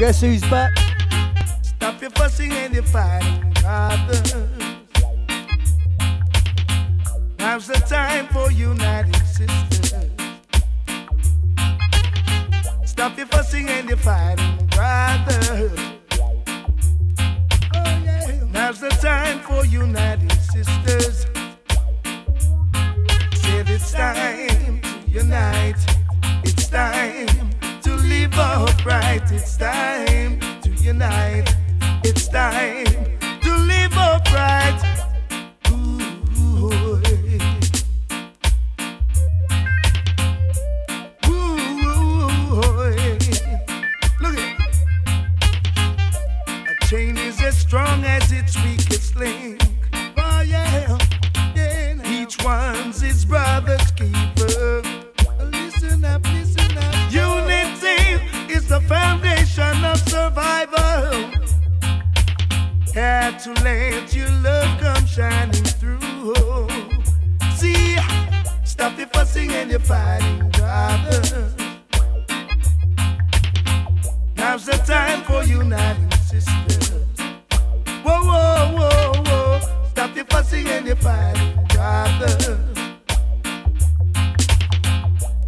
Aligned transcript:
Guess 0.00 0.22
who's 0.22 0.40
back? 0.48 0.72
Stop 1.62 2.00
your 2.00 2.08
fussing 2.12 2.50
and 2.52 2.72
your 2.72 2.84
fighting, 2.84 3.52
brothers. 3.60 4.32
Now's 7.38 7.66
the 7.66 7.74
time 7.86 8.26
for 8.28 8.50
uniting 8.50 9.12
sisters. 9.26 9.92
Stop 12.86 13.18
your 13.18 13.26
fussing 13.26 13.68
and 13.68 13.90
your 13.90 13.98
fighting, 13.98 14.66
brothers. 14.68 15.78
Oh, 17.74 18.00
yeah. 18.02 18.40
Now's 18.52 18.80
the 18.80 18.88
time 19.02 19.40
for 19.40 19.66
uniting 19.66 20.30
sisters. 20.30 21.26
Said 23.34 23.68
it's 23.68 23.92
time 23.92 24.80
to 24.80 25.10
unite. 25.10 25.76
It's 26.42 26.68
time 26.68 27.50
It's 29.32 29.56
time 29.56 30.38
to 30.62 30.70
unite. 30.82 31.54
It's 32.04 32.28
time 32.28 32.84
to 33.42 33.56
live 33.56 33.92
upright. 33.96 34.82
Ooh, 35.70 36.00
ooh, 36.38 37.00
Look 44.20 44.36
at 44.36 44.60
a 46.68 46.86
chain 46.86 47.16
is 47.16 47.40
as 47.40 47.56
strong 47.56 48.04
as 48.04 48.32
its 48.32 48.56
weakest 48.64 49.16
link. 49.16 49.62
Oh 50.16 50.42
yeah. 50.46 50.98
Each 52.04 52.36
one's 52.44 53.00
his 53.00 53.24
brother's 53.24 53.90
keeper. 53.92 54.19
Had 62.94 63.38
to 63.44 63.52
let 63.62 64.14
your 64.14 64.28
love 64.42 64.80
come 64.80 65.06
shining 65.06 65.52
through. 65.78 66.34
See, 67.54 67.96
stop 68.64 68.98
your 68.98 69.06
fussing 69.06 69.52
and 69.52 69.70
your 69.70 69.78
fighting, 69.78 70.50
brothers. 70.50 71.32
Now's 74.36 74.66
the 74.66 74.82
time 74.84 75.22
for 75.22 75.44
uniting 75.44 76.10
sisters. 76.22 76.90
Whoa, 78.02 78.24
whoa, 78.24 78.72
whoa, 78.74 79.22
whoa. 79.24 79.60
Stop 79.90 80.16
your 80.16 80.24
fussing 80.24 80.66
and 80.66 80.86
your 80.86 80.96
fighting, 80.96 81.54
brothers. 81.68 82.58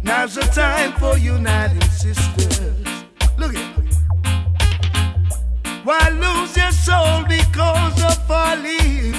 Now's 0.01 0.35
the 0.35 0.43
time 0.53 0.93
for 0.93 1.17
uniting 1.17 1.81
sisters. 1.89 3.03
Look 3.37 3.53
at 3.53 3.72
Why 5.83 6.07
lose 6.11 6.55
your 6.55 6.71
soul 6.71 7.25
because 7.27 8.01
of 8.05 8.25
folly? 8.25 9.11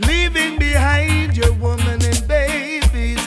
Leaving 0.00 0.58
behind 0.58 1.34
your 1.34 1.54
woman 1.54 2.02
and 2.04 2.28
babies. 2.28 3.26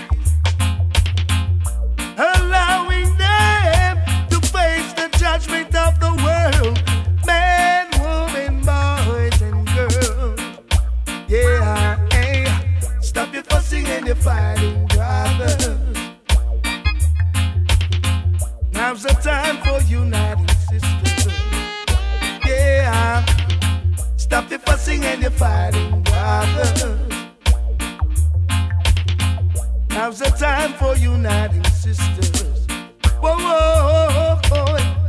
Allowing 2.15 3.17
them 3.17 3.97
to 4.29 4.39
face 4.53 4.93
the 4.93 5.09
judgment 5.17 5.73
of 5.73 5.99
the 5.99 6.13
world. 6.23 6.79
Men, 7.25 7.89
women, 7.99 8.61
boys, 8.61 9.41
and 9.41 9.65
girls. 9.73 10.39
Yeah, 11.27 11.97
hey. 12.11 12.45
Stop 13.01 13.33
your 13.33 13.43
fussing 13.45 13.87
and 13.87 14.05
your 14.05 14.17
fighting, 14.17 14.85
brothers. 14.85 15.67
Now's 18.71 19.01
the 19.01 19.17
time 19.23 19.57
for 19.63 19.81
uniting. 19.89 20.60
Stop 24.15 24.49
your 24.49 24.59
fussing 24.59 25.03
and 25.03 25.21
your 25.21 25.31
fighting, 25.31 26.01
brothers. 26.03 26.83
Now's 29.89 30.19
the 30.19 30.33
time 30.39 30.73
for 30.73 30.95
uniting 30.95 31.63
sisters. 31.65 32.65
Whoa, 33.19 33.35
whoa, 33.35 34.39
whoa, 34.49 34.75
ooh, 34.75 35.00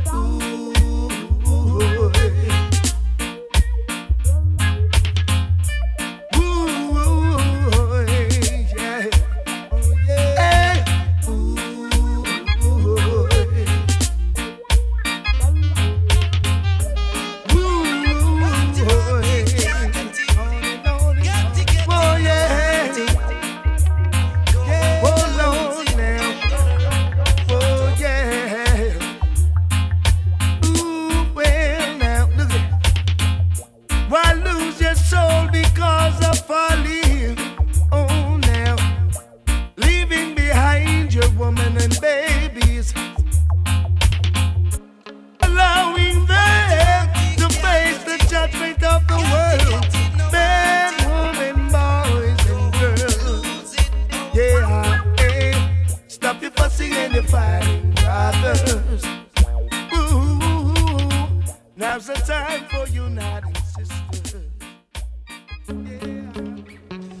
now's 62.07 62.19
the 62.19 62.25
time 62.25 62.65
for 62.65 62.87
uniting 62.91 63.55
sisters. 63.75 64.51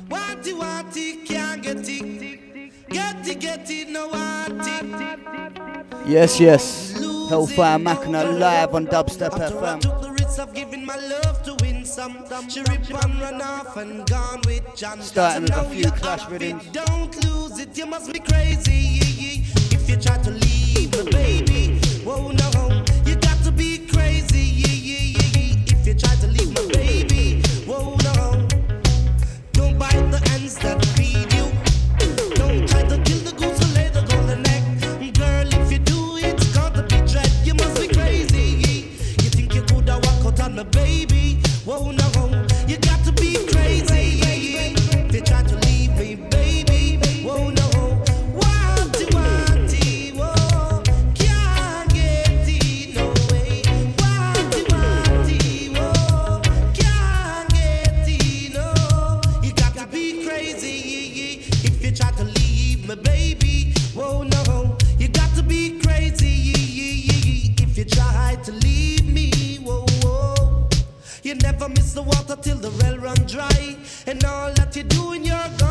Watty 0.09 0.53
watty 0.53 1.17
can't 1.25 1.61
get 1.61 1.77
it. 1.87 2.89
Get 2.89 3.27
it, 3.27 3.39
get 3.39 3.69
it, 3.69 3.89
no. 3.89 4.11
Yes, 6.05 6.39
yes. 6.39 6.99
Hellfire 7.29 7.79
Machina 7.79 8.25
live 8.25 8.75
on 8.75 8.87
Dubstep 8.87 9.31
FM. 9.31 9.81
took 9.81 10.01
the 10.01 10.11
risk 10.11 10.39
of 10.39 10.53
giving 10.53 10.85
my 10.85 10.97
love 10.97 11.41
to 11.43 11.55
win 11.61 11.85
some, 11.85 12.25
she 12.49 12.59
ripped 12.59 12.91
and 12.91 13.21
run 13.21 13.41
off 13.41 13.77
and 13.77 14.05
gone 14.07 14.41
with 14.45 14.63
John. 14.75 15.01
Starting 15.01 15.43
with 15.43 15.55
a 15.55 15.63
few 15.69 15.89
clash 15.91 16.29
rhythms. 16.29 16.65
Don't 16.71 17.15
lose 17.23 17.59
it, 17.59 17.77
you 17.77 17.85
must 17.85 18.11
be 18.11 18.19
crazy. 18.19 18.99
If 19.71 19.89
you 19.89 19.95
try 19.95 20.17
to 20.17 20.31
leave 20.31 20.52
And 74.13 74.25
all 74.25 74.53
that 74.53 74.75
you're 74.75 74.83
doing, 74.83 75.25
you're 75.25 75.49
gonna 75.57 75.62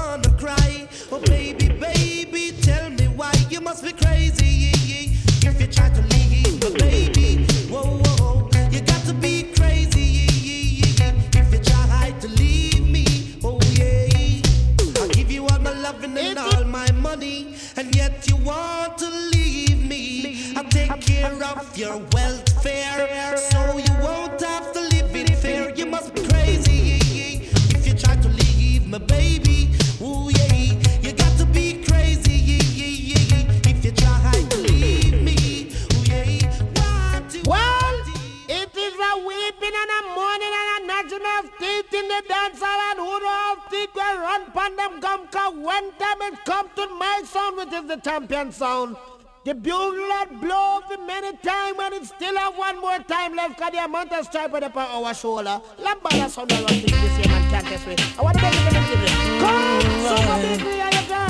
time 53.52 53.70
cause 53.70 53.72
the 53.72 53.84
amount 53.84 54.12
of 54.12 54.24
stripe 54.24 54.54
on 54.54 54.62
upon 54.62 55.04
our 55.04 55.14
shoulder. 55.14 55.60
Lambada 55.78 56.28
sound 56.28 56.50
that 56.50 56.60
run 56.70 56.80
this 56.80 56.90
this 56.90 57.18
year 57.18 57.28
man 57.28 57.50
can't 57.50 57.66
test 57.66 57.86
me. 57.86 57.96
I 58.18 58.22
want 58.22 58.36
to 58.36 58.42
make 58.42 58.54
it 58.54 58.60
a 58.60 58.70
little. 58.70 59.08
Come, 59.40 59.80
super 60.08 60.36
big, 60.42 60.62
we 60.62 60.80
are 60.80 60.92
your 60.92 61.06
girl. 61.08 61.28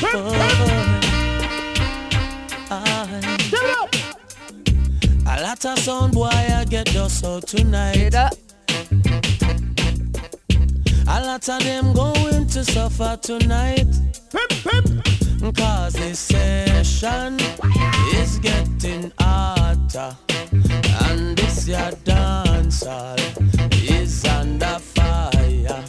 Give. 0.00 0.52
A 5.24 5.28
lot 5.42 5.64
of 5.64 5.78
sound 5.78 6.12
boy 6.12 6.26
I 6.26 6.64
get 6.68 6.86
dust 6.86 7.24
out 7.24 7.46
tonight. 7.46 8.14
A 11.08 11.20
lot 11.24 11.48
of 11.48 11.62
them 11.62 11.92
going 11.92 12.46
to 12.48 12.64
suffer 12.64 13.18
tonight. 13.20 13.86
Pimp, 14.30 14.50
pimp. 14.62 15.21
Cause 15.50 15.94
this 15.94 16.20
session 16.20 17.36
is 18.14 18.38
getting 18.38 19.12
hotter. 19.18 20.16
And 21.10 21.36
this 21.36 21.66
your 21.66 21.90
dance 22.04 22.84
hall 22.86 23.16
is 23.72 24.24
under 24.24 24.78
fire. 24.78 25.84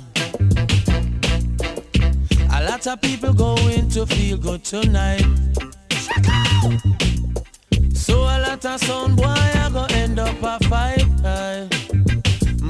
A 2.52 2.64
lot 2.64 2.88
of 2.88 3.00
people 3.02 3.34
going 3.34 3.90
to 3.90 4.08
feel 4.08 4.38
good 4.38 4.64
tonight. 4.64 5.24
So 7.94 8.22
a 8.22 8.42
lot 8.42 8.66
of 8.66 8.80
sound 8.82 9.18
boy 9.18 9.26
are 9.26 9.70
gonna 9.70 9.94
end 9.94 10.18
up 10.18 10.42
a 10.42 10.58
fight. 10.68 11.06
Eh. 11.24 11.68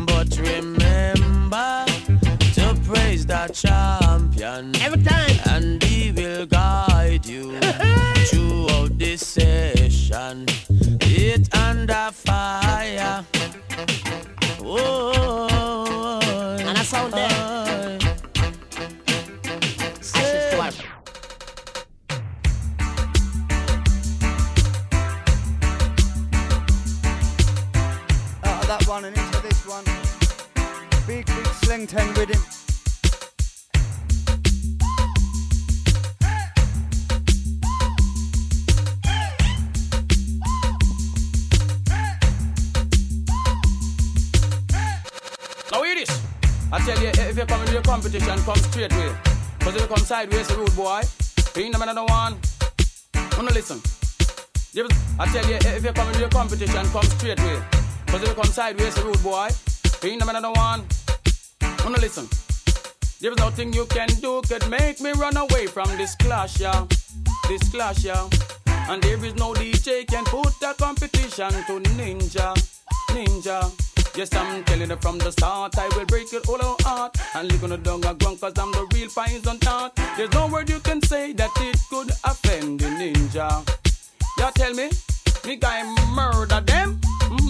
But 0.06 0.38
remember 0.38 1.93
praise 2.94 3.26
the 3.26 3.48
champion. 3.54 4.76
Every 4.82 5.02
time. 5.04 5.40
And 5.46 5.84
he 5.84 6.12
will 6.12 6.46
guide 6.46 7.26
you 7.26 7.60
throughout 8.30 8.98
this 8.98 9.26
session. 9.26 10.46
It 11.02 11.54
under 11.56 12.10
fire. 12.12 13.26
Oh, 14.62 15.50
oh, 15.52 16.58
And 16.60 16.78
I 16.78 16.84
sound 16.84 17.14
there. 17.14 18.00
Ashes 20.16 20.52
to 20.52 20.60
our 20.60 20.72
Out 28.46 28.62
of 28.62 28.68
that 28.68 28.84
one 28.88 29.06
and 29.06 29.18
into 29.18 29.42
this 29.42 29.66
one. 29.68 29.86
Big, 31.08 31.26
big 31.26 31.48
sling 31.64 31.88
10 31.88 32.14
rhythm. 32.14 32.63
Your 47.74 47.82
competition, 47.82 48.40
come 48.44 48.56
straight 48.56 48.92
way. 48.94 49.12
Cause 49.60 49.76
if 49.76 49.82
you 49.82 49.88
come 49.88 50.06
sideways, 50.06 50.50
a 50.52 50.58
rude 50.58 50.76
boy, 50.76 51.02
you 51.56 51.64
ain't 51.64 51.76
another 51.76 52.04
one. 52.06 52.38
Wanna 53.36 53.52
listen. 53.52 53.82
Give 54.74 54.86
us- 54.86 54.98
I 55.20 55.26
tell 55.28 55.46
you, 55.50 55.56
if 55.56 55.84
you 55.84 55.92
come 55.94 56.08
into 56.08 56.20
your 56.20 56.30
competition, 56.30 56.90
come 56.92 57.04
straight 57.18 57.40
way. 57.40 57.60
Cause 58.08 58.22
if 58.22 58.30
you 58.30 58.36
come 58.36 58.52
sideways, 58.52 58.96
a 58.98 59.04
rude 59.04 59.24
boy, 59.24 59.50
you 60.04 60.10
ain't 60.12 60.22
another 60.22 60.52
one. 60.52 60.86
Wanna 61.84 62.00
listen. 62.00 62.30
There's 63.20 63.38
nothing 63.38 63.74
you 63.74 63.86
can 63.88 64.10
do 64.22 64.42
could 64.44 64.68
make 64.70 65.02
me 65.02 65.12
run 65.14 65.38
away 65.38 65.66
from 65.68 65.90
this 65.98 66.14
clash, 66.16 66.60
yeah. 66.60 66.86
This 67.48 67.64
clash, 67.72 68.04
yeah. 68.04 68.28
And 68.90 69.02
there 69.02 69.24
is 69.26 69.34
no 69.36 69.54
DJ 69.54 70.06
can 70.06 70.26
put 70.26 70.62
a 70.62 70.74
competition 70.76 71.52
to 71.68 71.80
Ninja, 71.98 72.54
Ninja. 73.10 73.83
Yes, 74.16 74.30
I'm 74.36 74.64
telling 74.66 74.92
you 74.92 74.96
from 74.98 75.18
the 75.18 75.32
start, 75.32 75.76
I 75.76 75.90
will 75.96 76.06
break 76.06 76.32
it 76.34 76.48
all 76.48 76.62
out 76.62 76.82
heart 76.84 77.18
and 77.34 77.52
lick 77.52 77.64
on 77.64 77.72
the 77.72 77.78
dung 77.78 78.06
a 78.06 78.14
ground 78.14 78.40
cause 78.40 78.54
I'm 78.60 78.72
the 78.72 78.88
real 78.94 79.10
poison 79.10 79.58
tart. 79.58 79.96
There's 80.18 80.32
no 80.34 80.46
word 80.46 80.70
you 80.70 80.80
can 80.82 81.02
say 81.02 81.34
that 81.34 81.50
it 81.58 81.80
could 81.90 82.12
offend 82.24 82.82
the 82.82 82.88
ninja. 82.88 83.50
Y'all 84.38 84.52
tell 84.52 84.72
me, 84.76 84.92
me 85.48 85.56
guy 85.56 85.82
murder 86.14 86.62
them, 86.62 87.02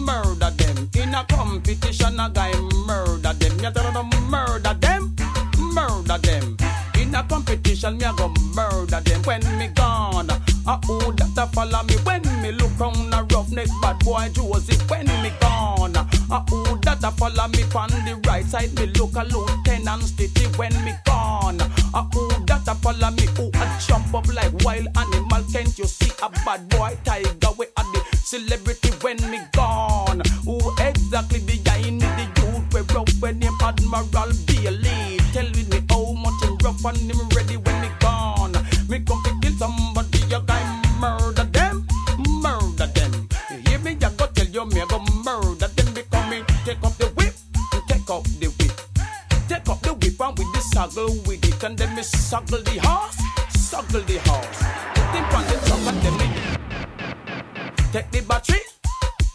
murder 0.06 0.52
them. 0.52 0.90
In 0.96 1.14
a 1.14 1.26
competition, 1.26 2.18
a 2.18 2.30
guy 2.30 2.54
murder 2.88 3.34
them. 3.34 3.60
You 3.60 3.72
tell 3.72 3.92
them 3.92 4.10
murder 4.30 4.74
them, 4.74 5.16
murder 5.60 6.18
them. 6.18 6.58
In 6.98 7.14
a 7.14 7.24
competition, 7.24 7.98
me 7.98 8.06
a 8.06 8.14
go 8.14 8.30
murder 8.56 9.02
them. 9.02 9.22
When 9.24 9.42
me 9.58 9.68
gone, 9.68 10.30
a 10.66 10.78
who 10.86 11.14
that 11.14 11.38
a 11.38 11.48
follow 11.48 11.84
me? 11.84 11.96
When 12.04 12.22
me 12.42 12.52
look 12.52 12.78
round 12.80 13.14
a 13.14 13.24
roughneck 13.34 13.68
bad 13.82 14.00
boy 14.00 14.30
Josie. 14.34 14.78
When 14.88 15.08
me 15.08 15.32
gone, 15.40 15.96
a 15.96 16.40
who 16.50 16.78
that 16.82 17.04
a 17.04 17.12
follow 17.12 17.48
me? 17.50 17.64
On 17.76 17.90
the 18.06 18.22
right 18.28 18.46
side, 18.46 18.74
me 18.80 18.88
look 18.88 19.16
a 19.16 19.24
lieutenant 19.24 20.04
Stitchie. 20.04 20.56
When 20.58 20.74
me 20.86 20.94
gone, 21.06 21.62
a 21.62 22.04
who 22.14 22.30
that 22.46 22.68
a 22.68 22.76
follow 22.76 23.12
me? 23.12 23.26
Who 23.38 23.50
a 23.54 23.80
jump 23.86 24.14
up 24.14 24.28
like 24.34 24.54
wild 24.64 24.88
animal? 24.98 25.44
Can't 25.52 25.78
you 25.78 25.86
see 25.86 26.12
a 26.22 26.30
bad 26.46 26.70
boy 26.70 26.98
tiger? 27.04 27.52
We 27.58 27.66
are 27.78 27.90
the 27.92 28.18
celebrity 28.24 28.90
when 29.02 29.18
me 29.30 29.40
gone. 29.52 30.22
Who 30.46 30.60
exactly 30.80 31.40
behind 31.40 32.02
me? 32.02 32.08
The 32.18 32.26
youth 32.42 32.74
we 32.74 32.82
rough 32.94 33.14
when 33.20 33.42
him 33.42 33.54
Admiral 33.62 34.32
Bailey. 34.46 35.20
Tell 35.34 35.50
me 35.50 35.84
how 35.90 36.14
much 36.14 36.44
him 36.44 36.58
rough 36.64 36.86
and 36.86 36.98
him 36.98 37.30
ready 37.36 37.58
and 50.76 51.28
with 51.28 51.46
it 51.46 51.64
and 51.64 51.78
then 51.78 51.96
me 51.96 52.04
saddle 52.04 52.62
the 52.62 52.80
horse, 52.84 53.18
saddle 53.50 54.02
the 54.02 54.18
horse. 54.26 54.64
Put 54.96 55.16
him 55.16 55.26
on 55.36 55.44
the 55.48 55.56
truck 55.66 55.88
and 55.88 56.02
then 56.02 56.18
me 56.18 56.28
take 57.92 58.12
the 58.12 58.22
battery, 58.22 58.60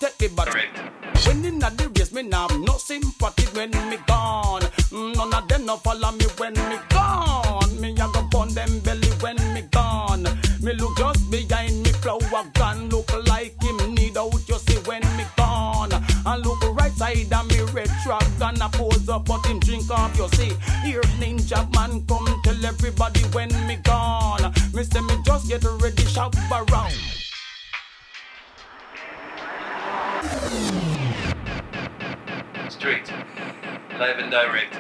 take 0.00 0.18
the 0.18 0.28
battery. 0.28 0.64
When 1.26 1.45
in 1.45 1.59
the 1.59 1.92
race, 1.97 2.12
me 2.12 2.23
now 2.23 2.47
no 2.49 2.78
sympathy 2.78 3.45
when 3.57 3.71
me 3.90 3.99
gone. 4.07 4.62
None 4.90 5.35
of 5.35 5.49
them 5.49 5.66
no 5.66 5.76
follow 5.76 6.12
me 6.12 6.25
when 6.38 6.54
me 6.54 6.78
gone. 6.88 7.80
Me 7.80 7.92
a 7.92 8.09
go 8.09 8.23
burn 8.30 8.49
them 8.54 8.80
belly 8.80 9.09
when 9.21 9.37
me 9.52 9.62
gone. 9.71 10.26
Me 10.62 10.73
look 10.73 10.97
just 10.97 11.30
behind 11.30 11.83
me 11.83 11.90
flower 12.00 12.45
gun, 12.54 12.88
look 12.88 13.12
like 13.28 13.61
him 13.62 13.95
need 13.95 14.16
out. 14.16 14.49
You 14.49 14.59
see 14.59 14.78
when 14.87 15.02
me 15.16 15.25
gone. 15.37 15.92
And 15.92 16.45
look 16.45 16.62
right 16.75 16.92
side 16.92 17.33
of 17.33 17.47
me 17.49 17.61
red 17.73 17.90
truck 18.02 18.25
gun 18.38 18.61
a 18.61 18.68
pose 18.68 19.09
up, 19.09 19.26
but 19.26 19.45
him 19.47 19.61
drink 19.61 19.90
off. 19.90 20.16
You 20.18 20.28
see, 20.28 20.57
here 20.83 21.02
ninja 21.49 21.75
man 21.75 22.05
come 22.07 22.40
tell 22.43 22.67
everybody 22.67 23.21
when 23.33 23.49
me 23.67 23.76
gone. 23.76 24.52
Me 24.75 24.83
say 24.85 25.00
me 25.00 25.14
just 25.25 25.49
get 25.49 25.64
ready, 25.64 26.05
shop 26.05 26.35
around. 26.50 26.93
Street. 32.71 33.12
Live 33.99 34.19
and 34.19 34.31
direct. 34.31 34.76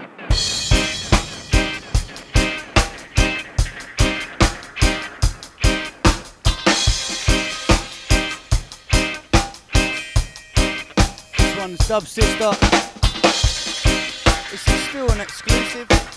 This 11.36 11.58
one's 11.58 11.88
Dub 11.88 12.06
Sister. 12.06 12.52
This 14.50 14.68
is 14.68 14.88
still 14.88 15.10
an 15.10 15.20
exclusive. 15.20 16.07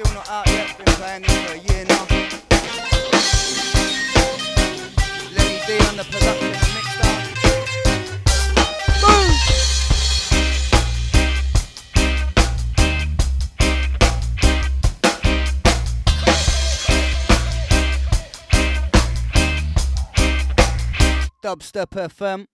Still 0.00 0.14
not 0.14 0.30
out 0.30 0.46
yet. 0.46 0.78
Been 0.78 0.86
playing 0.94 1.22
this 1.22 1.36
for 1.44 1.52
a 1.52 1.58
year 1.58 1.84
now. 1.84 2.06
Lenny 5.36 5.60
D 5.66 5.68
on 5.88 5.96
the 5.98 6.04
production 6.04 6.52
and 6.56 6.70
mixer. 6.74 7.10
Boom! 9.02 9.28
Dubstep 21.42 21.90
FM. 21.90 22.46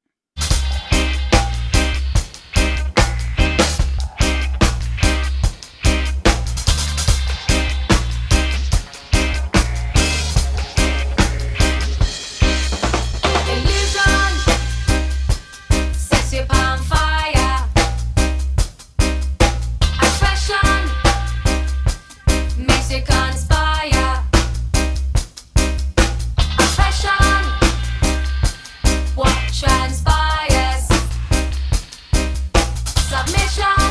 mission. 33.33 33.86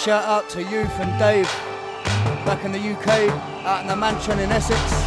Shout 0.00 0.24
out 0.24 0.48
to 0.48 0.62
Youth 0.62 0.98
and 0.98 1.18
Dave 1.18 1.44
back 2.46 2.64
in 2.64 2.72
the 2.72 2.78
UK, 2.78 3.28
out 3.66 3.82
in 3.82 3.88
the 3.88 3.96
mansion 3.96 4.38
in 4.38 4.50
Essex. 4.50 4.99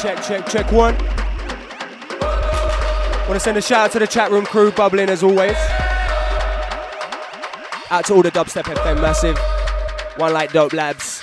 Check, 0.00 0.22
check, 0.22 0.46
check 0.46 0.72
one. 0.72 0.94
Want 3.26 3.34
to 3.34 3.40
send 3.40 3.56
a 3.56 3.62
shout 3.62 3.86
out 3.86 3.92
to 3.92 3.98
the 3.98 4.06
chat 4.06 4.30
room 4.30 4.44
crew, 4.44 4.70
bubbling 4.70 5.08
as 5.08 5.22
always. 5.22 5.56
Out 7.90 8.04
to 8.06 8.14
all 8.14 8.22
the 8.22 8.30
Dubstep 8.30 8.64
FM 8.64 9.00
massive. 9.00 9.38
One 10.18 10.32
like 10.32 10.52
Dope 10.52 10.72
Labs. 10.72 11.22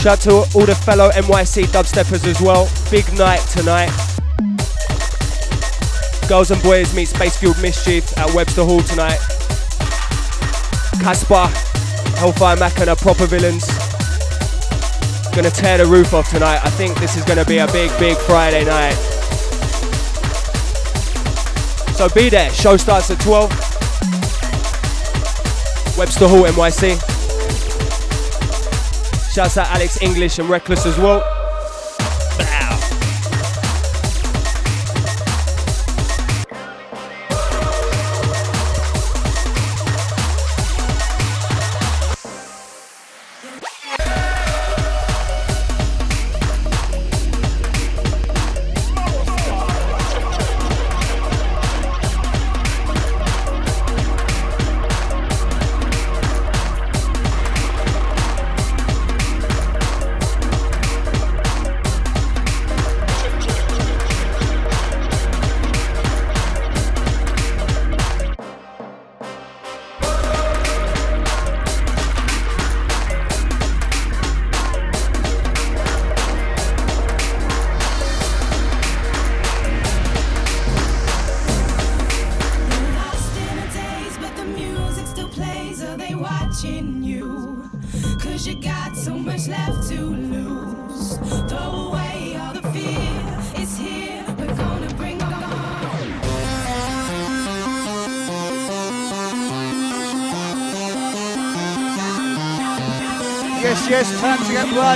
Shout 0.00 0.18
out 0.18 0.20
to 0.20 0.30
all 0.56 0.66
the 0.66 0.74
fellow 0.84 1.10
NYC 1.10 1.64
dubsteppers 1.64 2.24
as 2.26 2.40
well. 2.40 2.68
Big 2.90 3.12
night 3.18 3.40
tonight. 3.50 4.05
Girls 6.28 6.50
and 6.50 6.60
boys 6.62 6.92
meet 6.92 7.06
Space 7.06 7.36
Fueled 7.36 7.60
Mischief 7.62 8.18
at 8.18 8.32
Webster 8.34 8.64
Hall 8.64 8.80
tonight. 8.80 9.18
Caspa, 10.98 11.46
Hellfire 12.16 12.56
Mac 12.56 12.76
and 12.80 12.90
a 12.90 12.96
proper 12.96 13.26
villains. 13.26 13.64
Gonna 15.36 15.50
tear 15.50 15.78
the 15.78 15.86
roof 15.86 16.14
off 16.14 16.28
tonight. 16.28 16.60
I 16.64 16.70
think 16.70 16.98
this 16.98 17.16
is 17.16 17.24
gonna 17.24 17.44
be 17.44 17.58
a 17.58 17.66
big, 17.68 17.96
big 18.00 18.16
Friday 18.16 18.64
night. 18.64 18.94
So 21.94 22.08
be 22.08 22.28
there. 22.28 22.50
Show 22.50 22.76
starts 22.76 23.08
at 23.10 23.20
12. 23.20 23.50
Webster 25.96 26.26
Hall, 26.26 26.44
NYC. 26.44 26.98
Shouts 29.32 29.56
out 29.58 29.68
Alex 29.68 30.02
English 30.02 30.40
and 30.40 30.50
Reckless 30.50 30.86
as 30.86 30.98
well. 30.98 31.35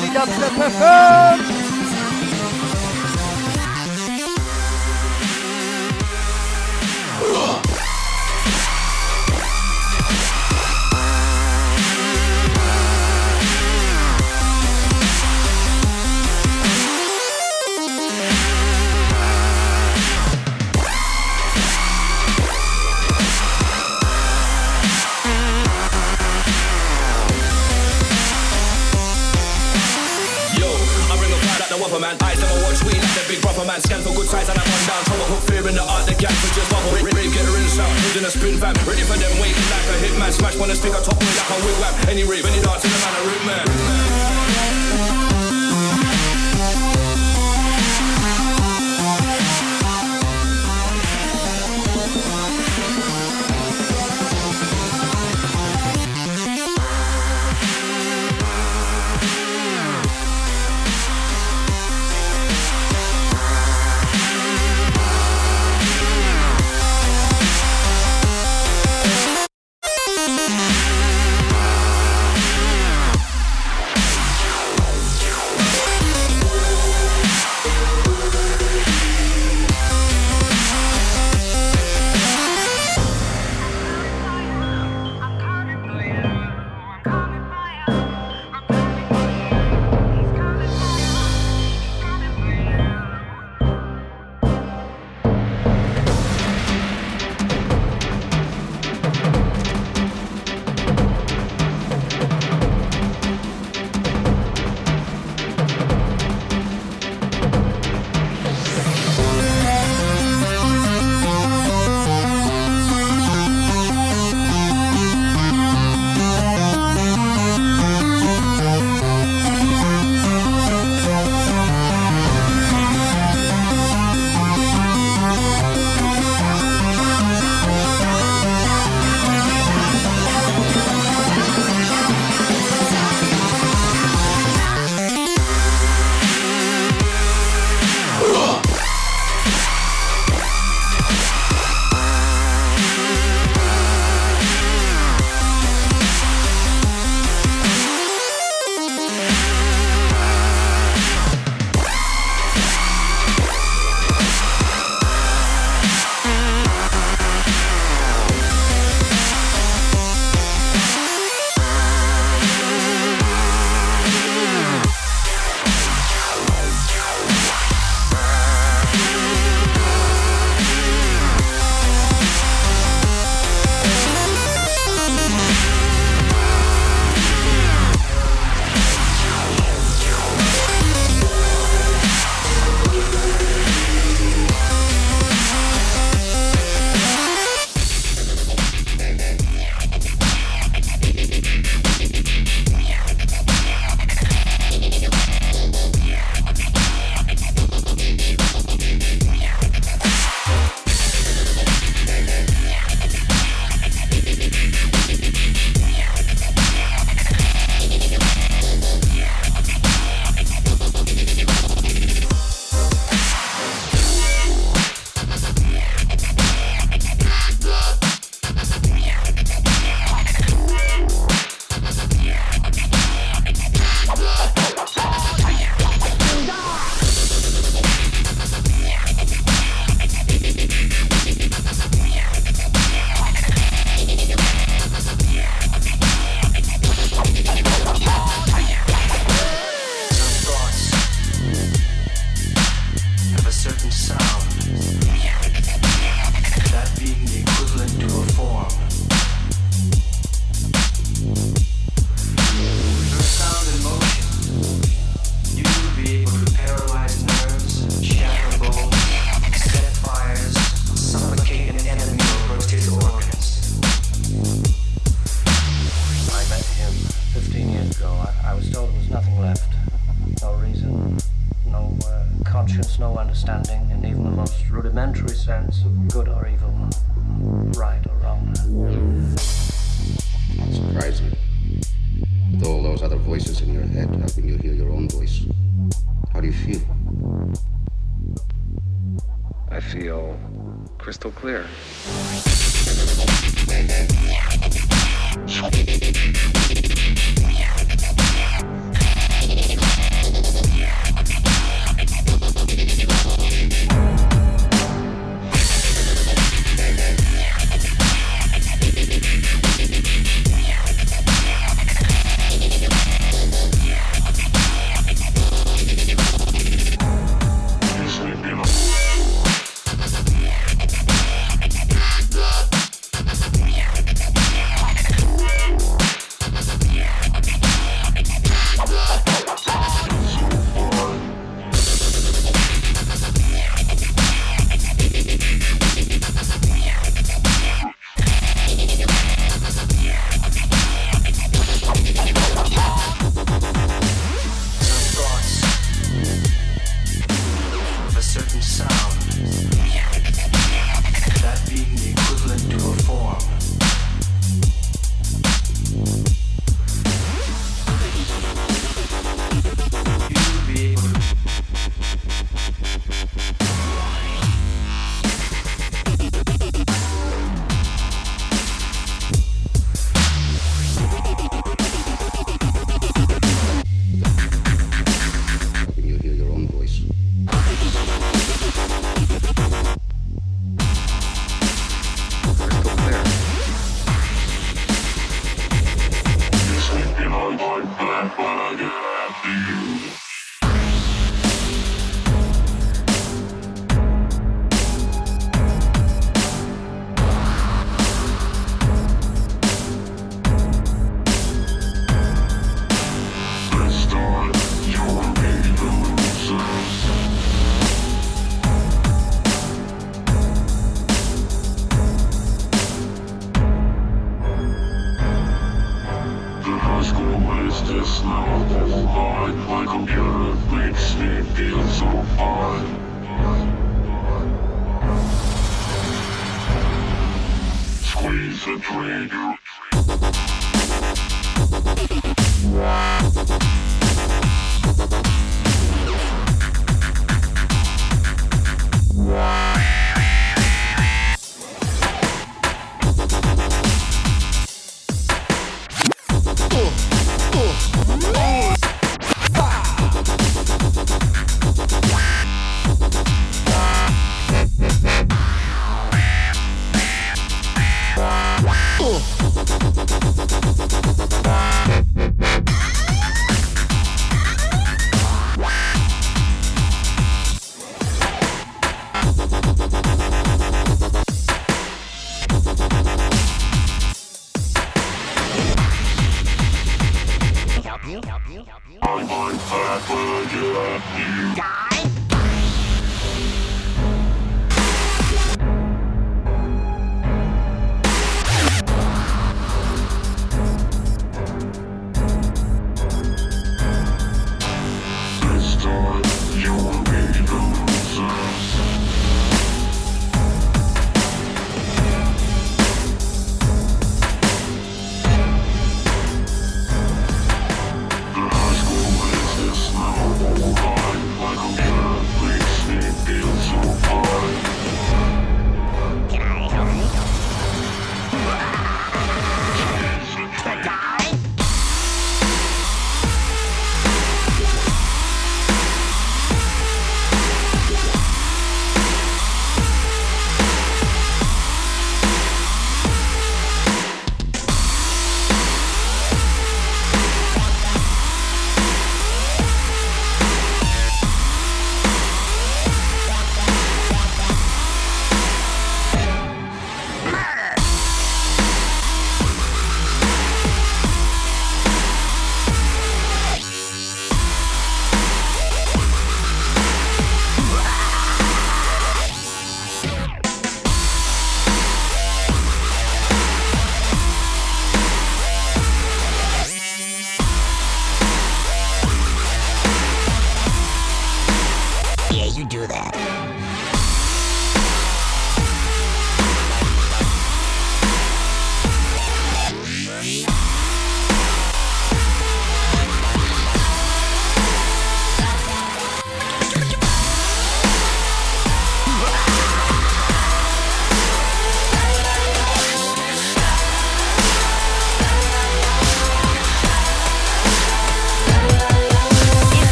Bloody 0.00 0.14
dubstep 0.14 0.56
FM. 0.56 1.49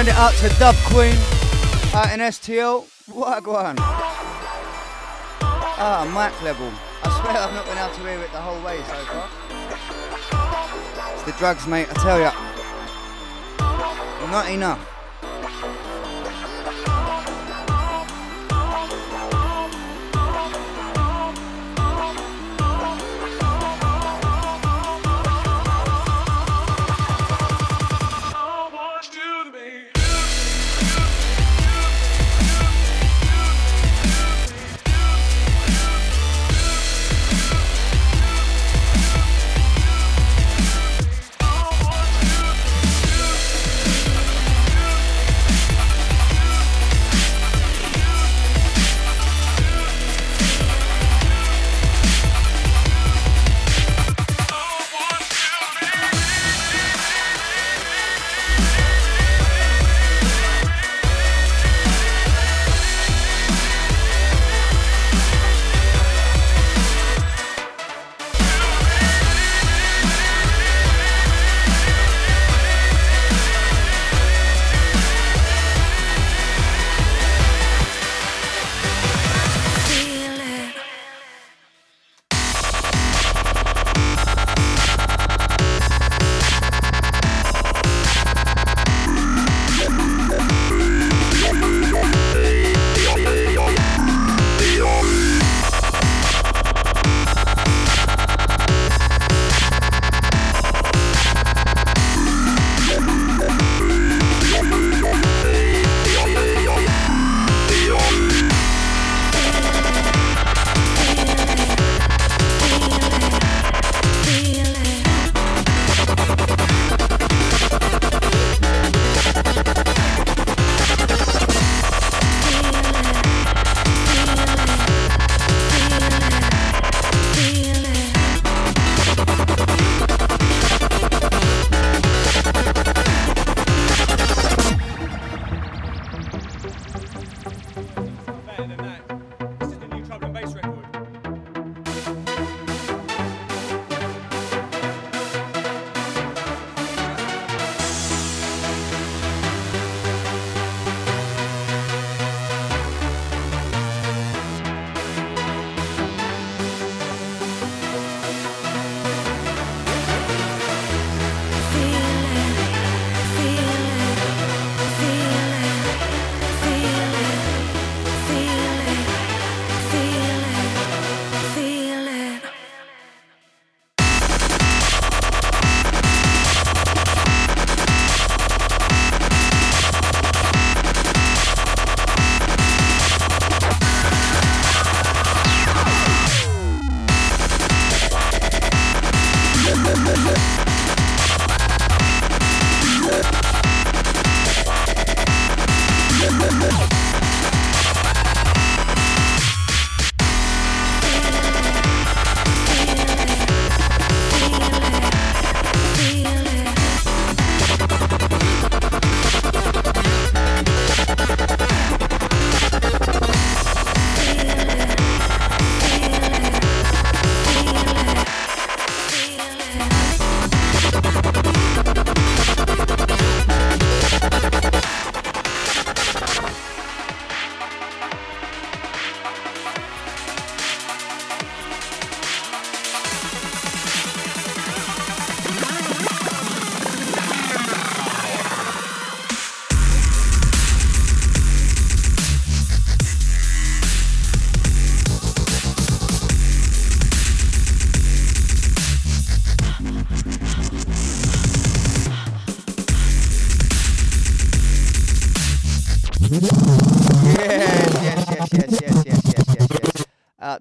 Send 0.00 0.08
it 0.08 0.16
out 0.16 0.32
to 0.32 0.48
Dub 0.58 0.74
Queen 0.86 1.14
out 1.92 2.10
in 2.10 2.20
STL. 2.20 2.88
What 3.12 3.46
one? 3.46 3.76
Ah, 5.76 6.06
mic 6.08 6.42
level. 6.42 6.72
I 7.02 7.20
swear 7.20 7.36
I've 7.36 7.52
not 7.52 7.66
been 7.66 7.76
able 7.76 7.94
to 7.94 8.00
hear 8.00 8.18
it 8.24 8.32
the 8.32 8.40
whole 8.40 8.62
way 8.64 8.78
so 8.78 8.96
far. 9.12 9.28
It's 11.12 11.24
the 11.24 11.32
drugs, 11.32 11.66
mate, 11.66 11.86
I 11.90 11.92
tell 12.00 12.18
ya. 12.18 12.32
Not 14.30 14.48
enough. 14.48 14.99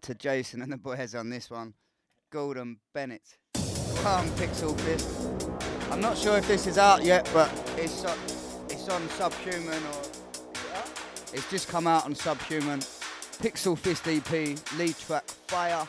To 0.10 0.16
Jason 0.16 0.64
and 0.64 0.72
the 0.72 0.78
boys 0.78 1.14
on 1.14 1.30
this 1.30 1.52
one. 1.52 1.72
Golden 2.32 2.78
Bennett. 2.96 3.38
Calm 4.02 4.28
Pixel 4.30 4.76
Fist. 4.82 5.08
I'm 5.92 6.02
not 6.02 6.18
sure 6.18 6.36
if 6.40 6.48
this 6.48 6.66
is 6.66 6.80
out 6.80 7.04
yet, 7.06 7.30
but 7.32 7.48
it's 7.78 8.04
uh, 8.04 8.18
it's 8.72 8.90
on 8.90 9.08
Subhuman 9.10 9.84
or 9.84 10.02
it's 11.32 11.48
just 11.52 11.68
come 11.68 11.86
out 11.86 12.06
on 12.06 12.16
Subhuman. 12.16 12.80
Pixel 13.38 13.78
Fist 13.78 14.08
EP, 14.08 14.32
lead 14.80 14.98
track 14.98 15.26
Fire. 15.48 15.86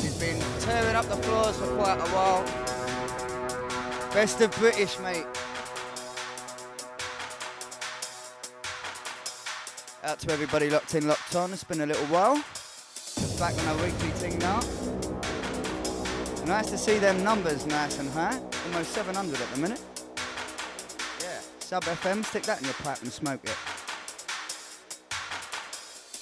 He's 0.00 0.16
been 0.18 0.40
tearing 0.60 0.96
up 0.96 1.04
the 1.04 1.16
floors 1.16 1.58
for 1.58 1.76
quite 1.76 1.98
a 1.98 2.08
while. 2.14 2.42
Best 4.14 4.40
of 4.40 4.50
British, 4.52 4.98
mate. 5.00 5.26
Out 10.04 10.20
to 10.20 10.32
everybody 10.32 10.70
locked 10.70 10.94
in, 10.94 11.06
locked 11.06 11.36
on. 11.36 11.52
It's 11.52 11.64
been 11.64 11.82
a 11.82 11.86
little 11.86 12.06
while 12.06 12.42
back 13.38 13.58
on 13.58 13.66
our 13.68 13.84
weekly 13.84 14.08
thing 14.10 14.38
now. 14.38 14.60
Nice 16.46 16.70
to 16.70 16.78
see 16.78 16.98
them 16.98 17.22
numbers 17.22 17.66
nice 17.66 17.98
and 17.98 18.08
high. 18.10 18.40
Almost 18.66 18.92
700 18.92 19.38
at 19.38 19.50
the 19.52 19.60
minute. 19.60 19.80
Yeah. 21.20 21.40
Sub 21.58 21.82
FM, 21.84 22.24
stick 22.24 22.44
that 22.44 22.60
in 22.60 22.64
your 22.64 22.74
pipe 22.74 23.02
and 23.02 23.12
smoke 23.12 23.40
it. 23.44 23.56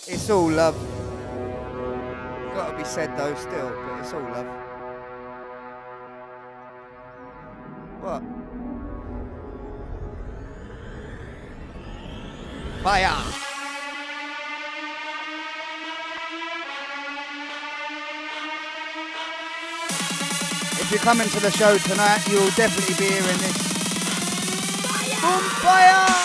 It's 0.09 0.29
all 0.29 0.51
love. 0.51 0.77
Gotta 2.53 2.77
be 2.77 2.85
said 2.85 3.17
though, 3.17 3.35
still, 3.37 3.71
but 3.71 4.01
it's 4.01 4.12
all 4.12 4.21
love. 4.21 4.47
What? 8.01 8.23
Fire! 12.83 13.54
if 20.85 20.91
you're 20.91 21.01
coming 21.01 21.26
to 21.30 21.41
the 21.41 21.51
show 21.51 21.78
tonight, 21.78 22.28
you'll 22.28 22.51
definitely 22.51 22.95
be 22.97 23.11
hearing 23.11 23.39
this. 23.39 23.57
Bonfire! 25.22 26.24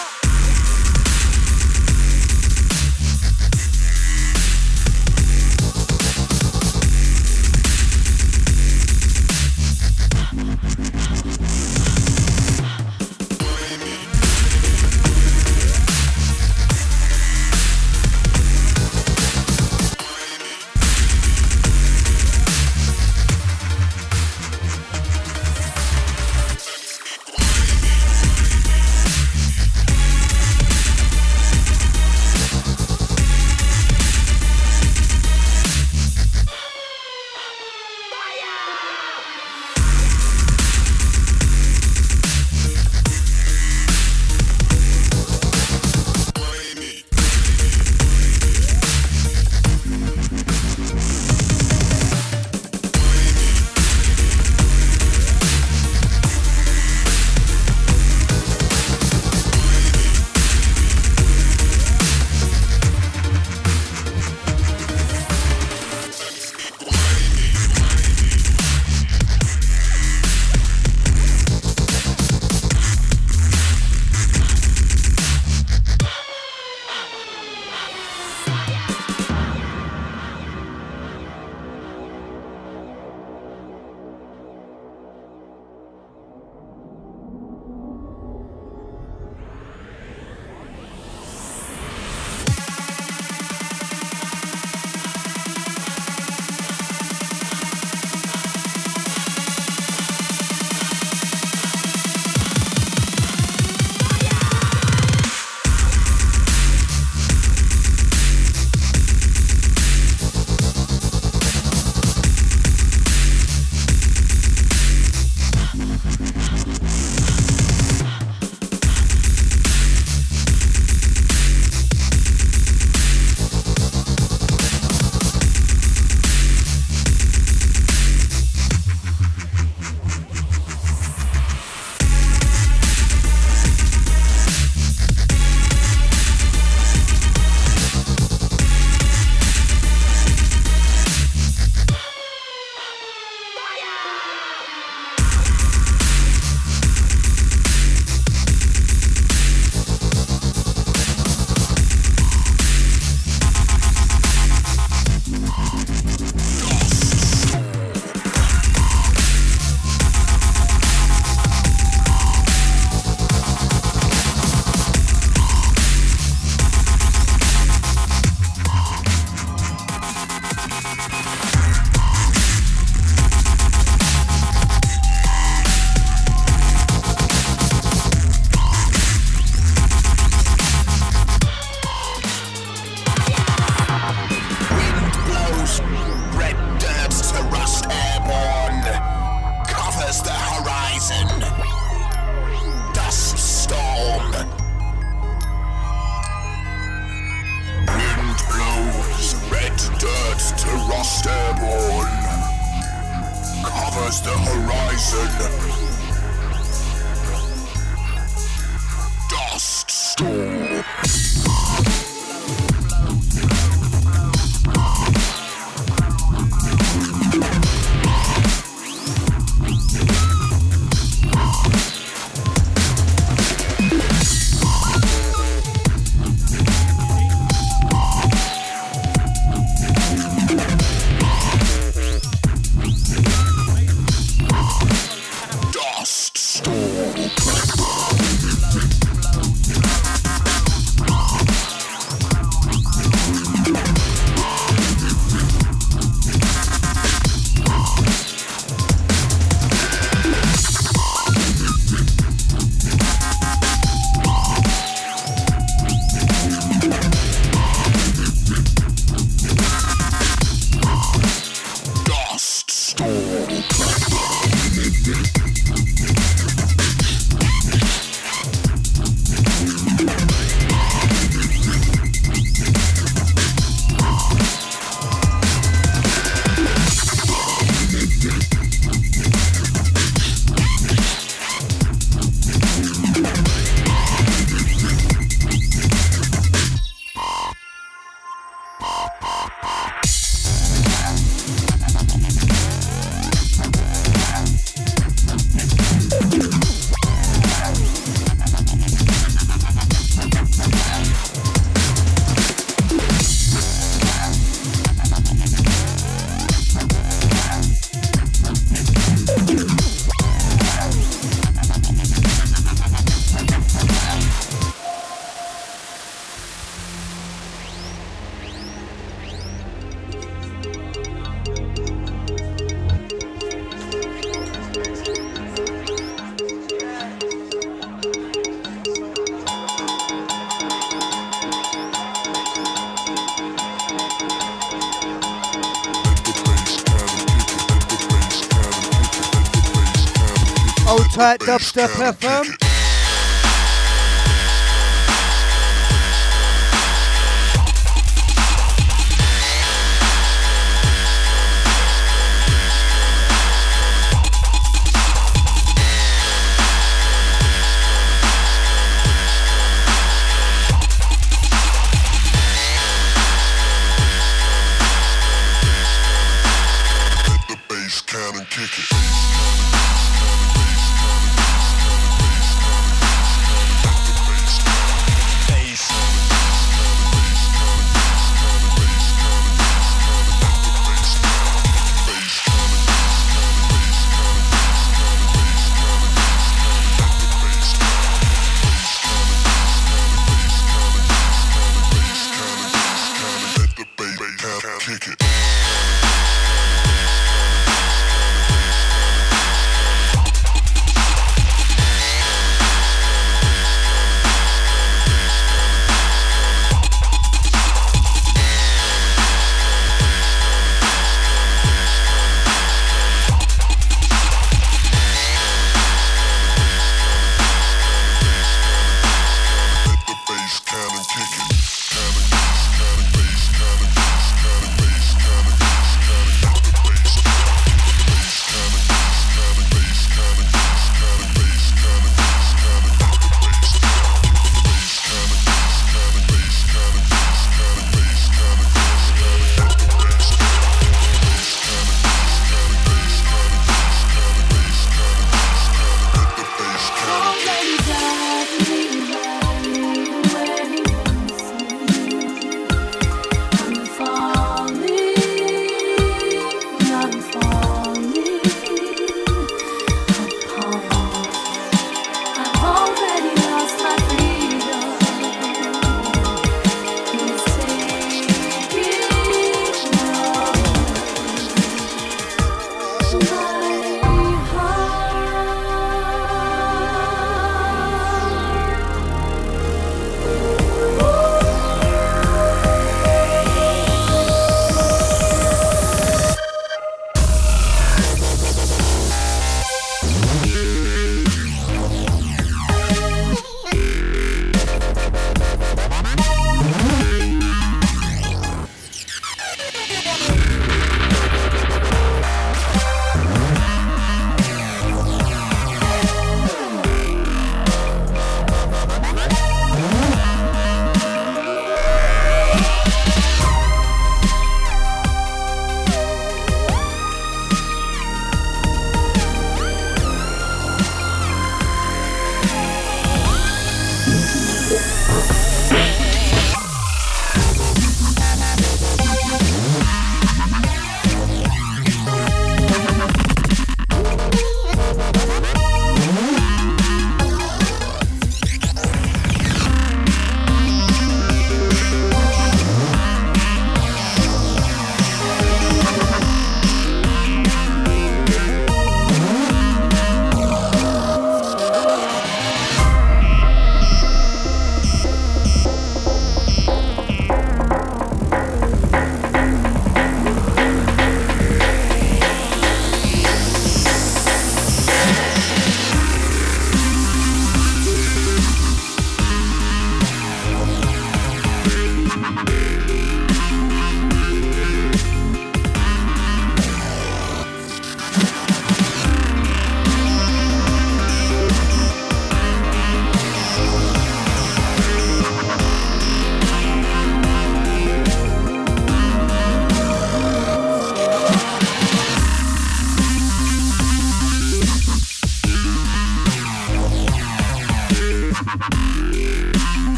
Tight, 341.20 341.42
Dubstep 341.42 341.90
FM. 341.90 342.59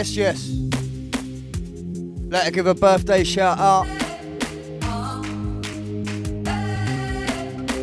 Yes, 0.00 0.16
yes. 0.16 0.48
Let 2.30 2.46
her 2.46 2.50
give 2.50 2.66
a 2.66 2.74
birthday 2.74 3.22
shout 3.22 3.58
out. 3.58 3.86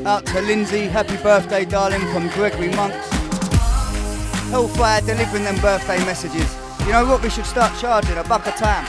Out 0.03 0.25
to 0.25 0.41
Lindsay, 0.41 0.87
happy 0.87 1.15
birthday, 1.17 1.63
darling, 1.63 2.01
from 2.11 2.29
Gregory 2.29 2.69
Monks. 2.69 3.07
Hellfire 4.49 5.01
delivering 5.01 5.43
them 5.43 5.61
birthday 5.61 6.03
messages. 6.05 6.57
You 6.87 6.93
know 6.93 7.05
what? 7.05 7.21
We 7.21 7.29
should 7.29 7.45
start 7.45 7.79
charging 7.79 8.17
a 8.17 8.23
buck 8.23 8.47
a 8.47 8.51
time. 8.51 8.87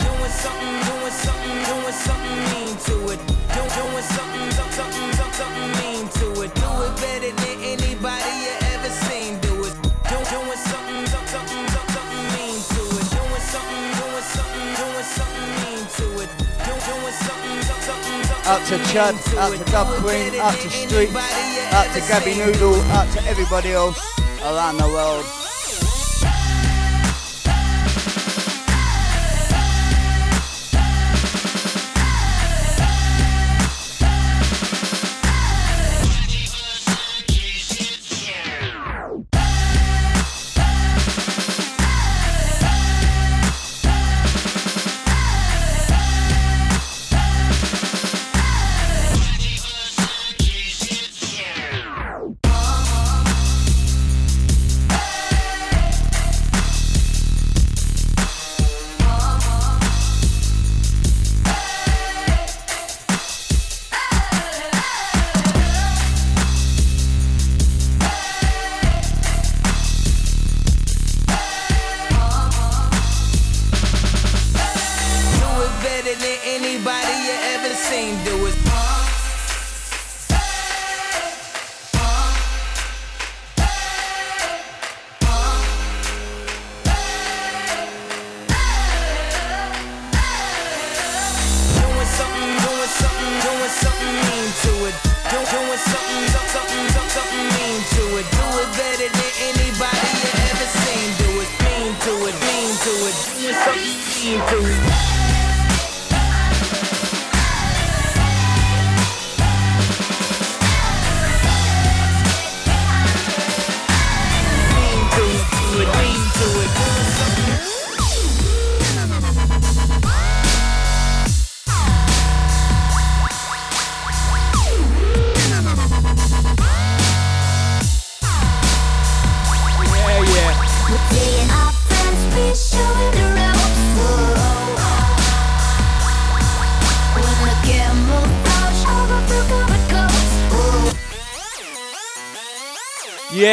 Doing 0.00 0.34
something, 0.40 0.76
doing 0.88 1.12
something, 1.12 1.56
doing 1.68 1.96
something 2.00 2.38
mean 2.48 2.76
to 2.88 2.96
it. 3.12 3.20
Do- 3.52 3.72
Doing 3.76 4.06
something, 4.16 4.48
something, 4.56 5.12
something, 5.12 5.32
something 5.36 5.68
mean 5.84 6.08
to 6.08 6.26
it. 6.40 6.54
Do 6.56 6.70
it 6.80 6.94
better 7.04 7.32
than 7.44 7.56
anybody 7.60 8.32
you 8.48 8.56
ever 8.72 8.88
seen 9.04 9.36
do 9.44 9.52
it. 9.68 9.76
Do- 10.08 10.24
Doing 10.32 10.56
something, 10.64 11.04
something, 11.12 11.68
something, 11.68 11.68
something 11.76 12.24
mean 12.40 12.56
to 12.72 12.80
it. 12.96 13.06
Doing 13.12 13.44
something, 13.52 13.84
doing 14.00 14.24
something, 14.32 14.68
doing 14.80 15.08
something 15.12 15.50
mean 15.60 15.84
to 16.00 16.06
it. 16.24 16.30
Do- 16.40 16.84
Doing 16.88 17.16
something, 17.20 17.58
something, 17.68 18.20
something. 18.32 18.48
Out 18.48 18.62
to 18.72 18.76
Chad, 18.88 19.12
out 19.36 19.52
to 19.52 19.64
Dub 19.68 19.88
Queen, 20.00 20.40
out 20.40 20.56
to 20.56 20.70
Street, 20.72 21.12
out 21.76 21.84
to 21.92 22.00
Gabby 22.08 22.32
Noodle, 22.40 22.80
out 22.96 23.12
to 23.12 23.20
everybody 23.28 23.72
else 23.76 24.00
around 24.40 24.78
the 24.78 24.88
world. 24.88 25.43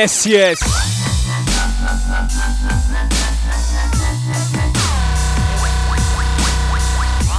Yes, 0.02 0.26
yes. 0.26 0.60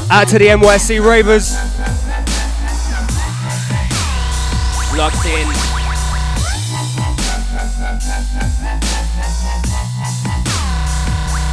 Out 0.08 0.28
to 0.28 0.38
the 0.38 0.46
NYC 0.46 1.04
Ravers. 1.04 1.54
Locked 4.96 5.26
in. 5.26 5.48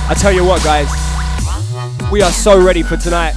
I 0.05 0.13
tell 0.15 0.31
you 0.31 0.45
what, 0.45 0.63
guys, 0.63 0.91
we 2.11 2.21
are 2.21 2.31
so 2.31 2.63
ready 2.63 2.83
for 2.83 2.97
tonight. 2.97 3.33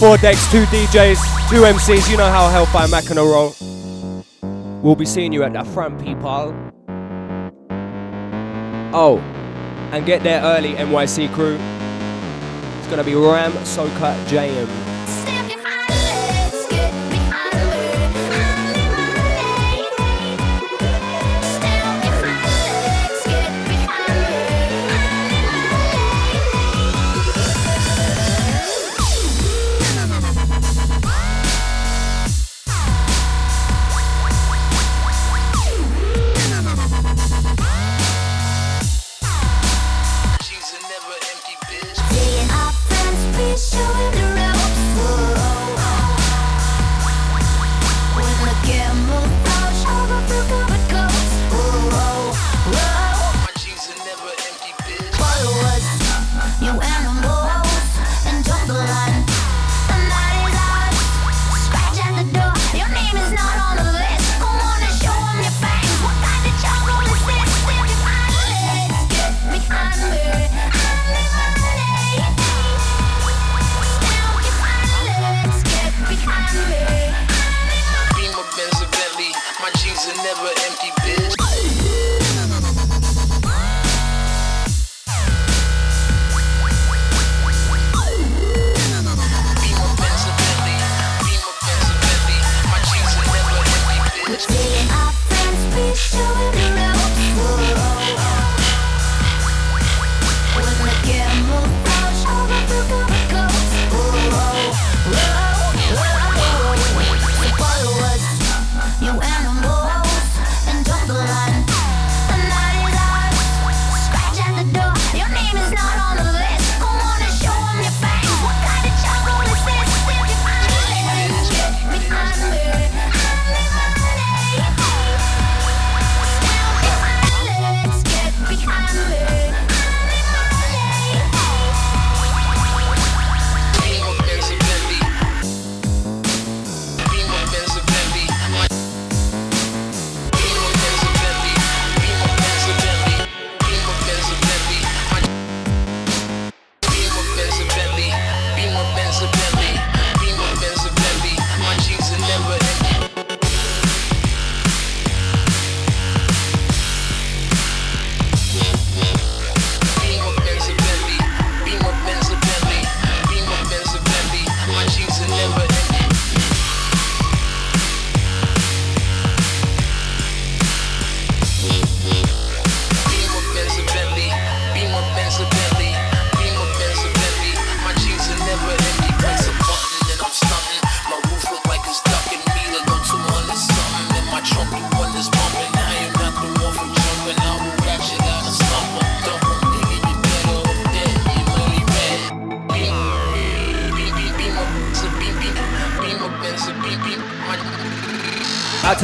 Four 0.00 0.16
decks, 0.16 0.50
two 0.50 0.64
DJs, 0.64 1.48
two 1.48 1.62
MCs. 1.62 2.10
You 2.10 2.16
know 2.16 2.28
how 2.28 2.48
Hellfire 2.48 2.88
Machina 2.88 3.22
roll. 3.22 3.54
We'll 4.84 4.94
be 4.94 5.06
seeing 5.06 5.32
you 5.32 5.44
at 5.44 5.54
the 5.54 5.64
front, 5.64 5.98
people. 5.98 6.54
Oh, 8.92 9.18
and 9.92 10.04
get 10.04 10.22
there 10.22 10.42
early, 10.42 10.74
NYC 10.74 11.32
crew. 11.32 11.56
It's 11.56 12.88
gonna 12.88 13.02
be 13.02 13.14
Ram 13.14 13.52
Soka 13.64 14.14
JM. 14.26 14.83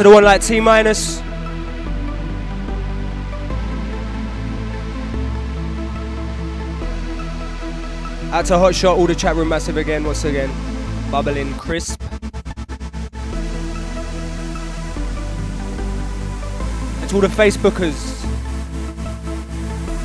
To 0.01 0.09
the 0.09 0.15
one 0.15 0.25
like 0.25 0.41
T 0.41 0.61
minus. 0.61 1.21
Out 8.33 8.47
to 8.47 8.59
Hot 8.59 8.75
Shot, 8.75 8.97
all 8.97 9.07
the 9.07 9.15
chat 9.15 9.37
room 9.37 9.51
massive 9.51 9.77
again, 9.77 10.05
once 10.05 10.25
again. 10.25 10.51
Bubbling 11.11 11.53
crisp. 11.53 12.01
And 17.01 17.11
to 17.11 17.17
all 17.17 17.21
the 17.21 17.29
Facebookers 17.29 18.25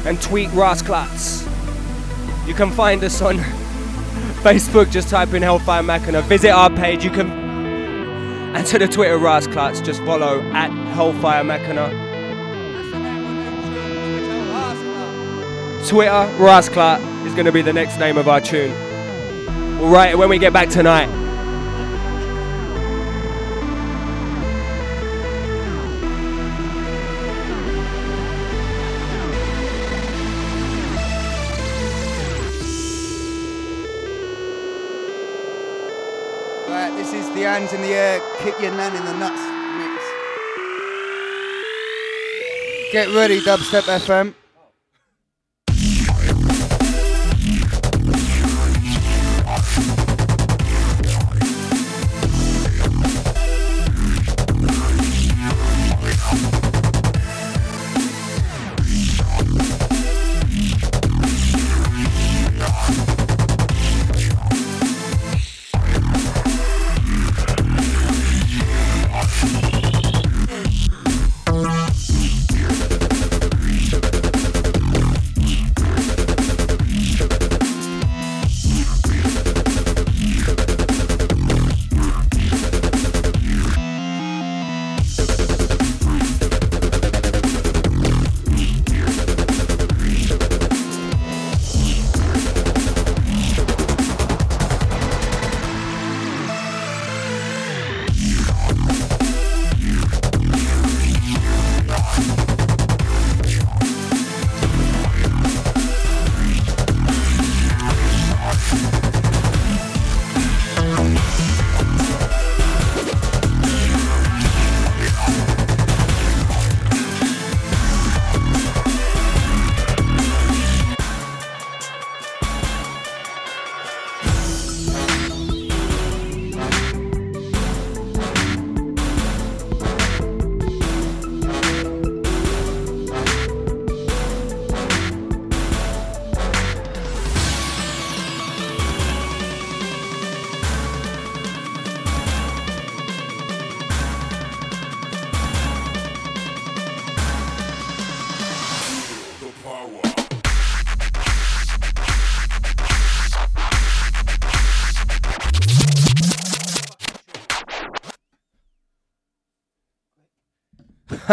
and 0.05 0.21
tweet 0.21 0.49
rasclats. 0.49 1.47
You 2.45 2.53
can 2.53 2.69
find 2.71 3.01
us 3.01 3.21
on 3.21 3.37
Facebook, 4.43 4.91
just 4.91 5.07
type 5.07 5.33
in 5.33 5.41
Hellfire 5.41 5.83
Machina. 5.83 6.21
Visit 6.23 6.49
our 6.49 6.69
page, 6.69 7.05
you 7.05 7.11
can. 7.11 7.44
To 8.65 8.79
the 8.79 8.87
Twitter 8.87 9.19
rasclats, 9.19 9.85
just 9.85 10.03
follow 10.03 10.41
at 10.51 10.69
Hellfire 10.95 11.43
Machina. 11.43 11.91
Twitter 15.87 16.27
rasclat 16.39 16.99
is 17.27 17.33
going 17.35 17.45
to 17.45 17.51
be 17.51 17.61
the 17.61 17.71
next 17.71 17.99
name 17.99 18.17
of 18.17 18.27
our 18.27 18.41
tune. 18.41 18.71
We'll 19.79 19.89
write 19.89 20.09
it 20.09 20.17
when 20.17 20.29
we 20.29 20.39
get 20.39 20.51
back 20.51 20.69
tonight. 20.69 21.05
Right, 36.67 36.91
this 36.97 37.13
is 37.13 37.29
the 37.35 37.41
hands 37.41 37.73
in 37.73 37.81
the 37.81 37.93
air, 37.93 38.19
kick 38.45 38.61
your 38.61 38.71
nan 38.77 38.95
in 38.95 39.03
the 39.05 39.13
nuts 39.17 39.41
mix. 39.79 40.03
Get 42.93 43.09
ready, 43.15 43.41
Dubstep 43.41 43.89
FM. 44.05 44.44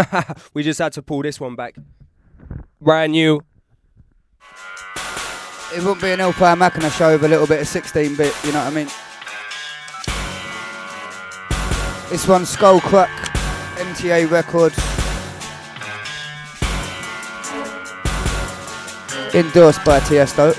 we 0.54 0.62
just 0.62 0.78
had 0.78 0.92
to 0.94 1.02
pull 1.02 1.22
this 1.22 1.40
one 1.40 1.56
back. 1.56 1.76
Brand 2.80 3.12
new. 3.12 3.40
It 5.74 5.82
wouldn't 5.82 6.02
be 6.02 6.10
an 6.10 6.18
Hellfire 6.18 6.56
Machina 6.56 6.90
show 6.90 7.12
with 7.12 7.24
a 7.24 7.28
little 7.28 7.46
bit 7.46 7.60
of 7.60 7.66
16 7.66 8.16
bit, 8.16 8.34
you 8.44 8.52
know 8.52 8.62
what 8.62 8.72
I 8.72 8.74
mean? 8.74 8.88
This 12.10 12.28
one's 12.28 12.50
Skull 12.50 12.78
Crack, 12.80 13.08
MTA 13.76 14.30
Records. 14.30 14.76
Endorsed 19.34 19.82
by 19.82 19.98
Tiesto. 20.00 20.54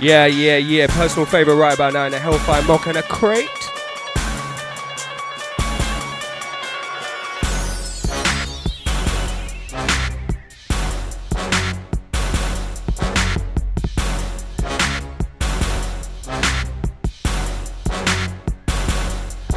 Yeah, 0.00 0.24
yeah, 0.24 0.56
yeah. 0.56 0.86
Personal 0.86 1.26
favourite 1.26 1.58
right 1.58 1.74
about 1.74 1.92
now 1.92 2.06
in 2.06 2.12
the 2.12 2.18
Hellfire 2.18 2.62
Machina 2.62 3.02
crate. 3.02 3.63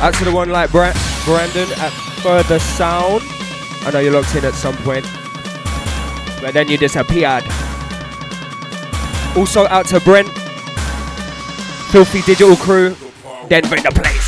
Out 0.07 0.13
to 0.13 0.23
the 0.23 0.31
one 0.31 0.49
like 0.49 0.71
Bra- 0.71 0.93
Brandon 1.25 1.67
at 1.79 1.91
Further 2.23 2.59
Sound. 2.59 3.21
I 3.85 3.91
know 3.91 3.99
you're 3.99 4.13
locked 4.13 4.33
in 4.35 4.45
at 4.45 4.53
some 4.53 4.77
point, 4.77 5.03
but 6.39 6.53
then 6.53 6.69
you 6.69 6.77
disappeared. 6.77 7.43
Also 9.35 9.67
out 9.67 9.85
to 9.87 9.99
Brent, 9.99 10.29
Filthy 11.91 12.21
Digital 12.21 12.55
Crew, 12.55 12.95
Denver 13.49 13.75
in 13.75 13.83
the 13.83 13.91
place. 13.91 14.26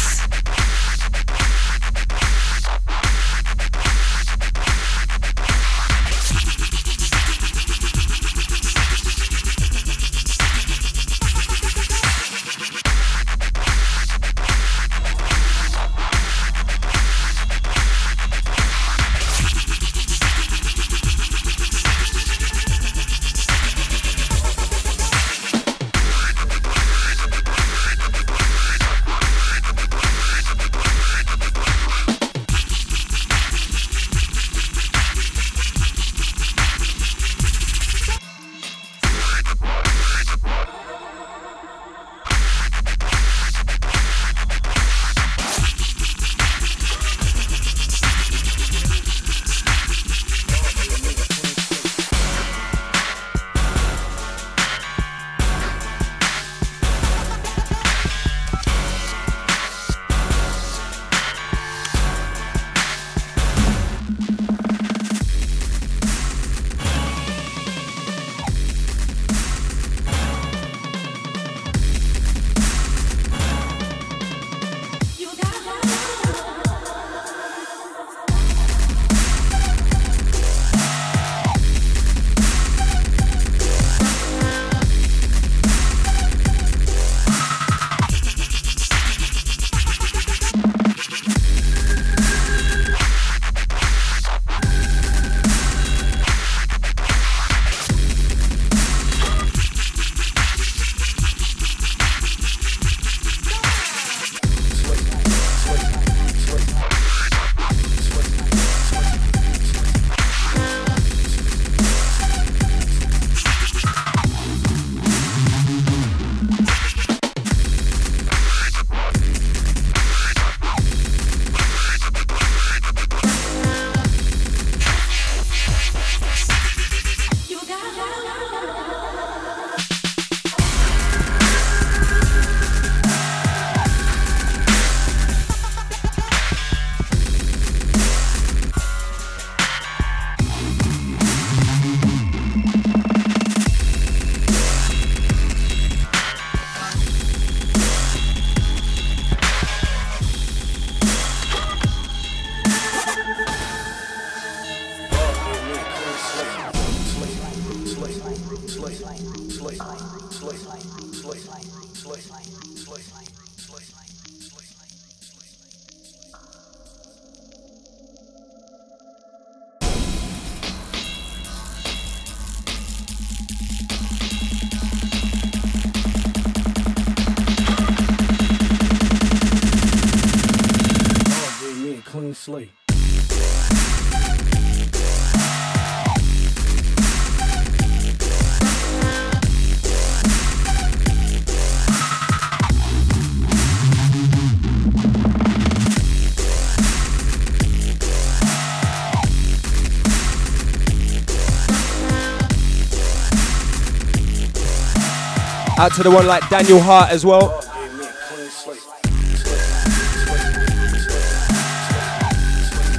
Out 205.79 205.93
to 205.93 206.03
the 206.03 206.11
one 206.11 206.27
like 206.27 206.49
Daniel 206.49 206.81
Hart 206.81 207.09
as 207.09 207.25
well. 207.25 207.55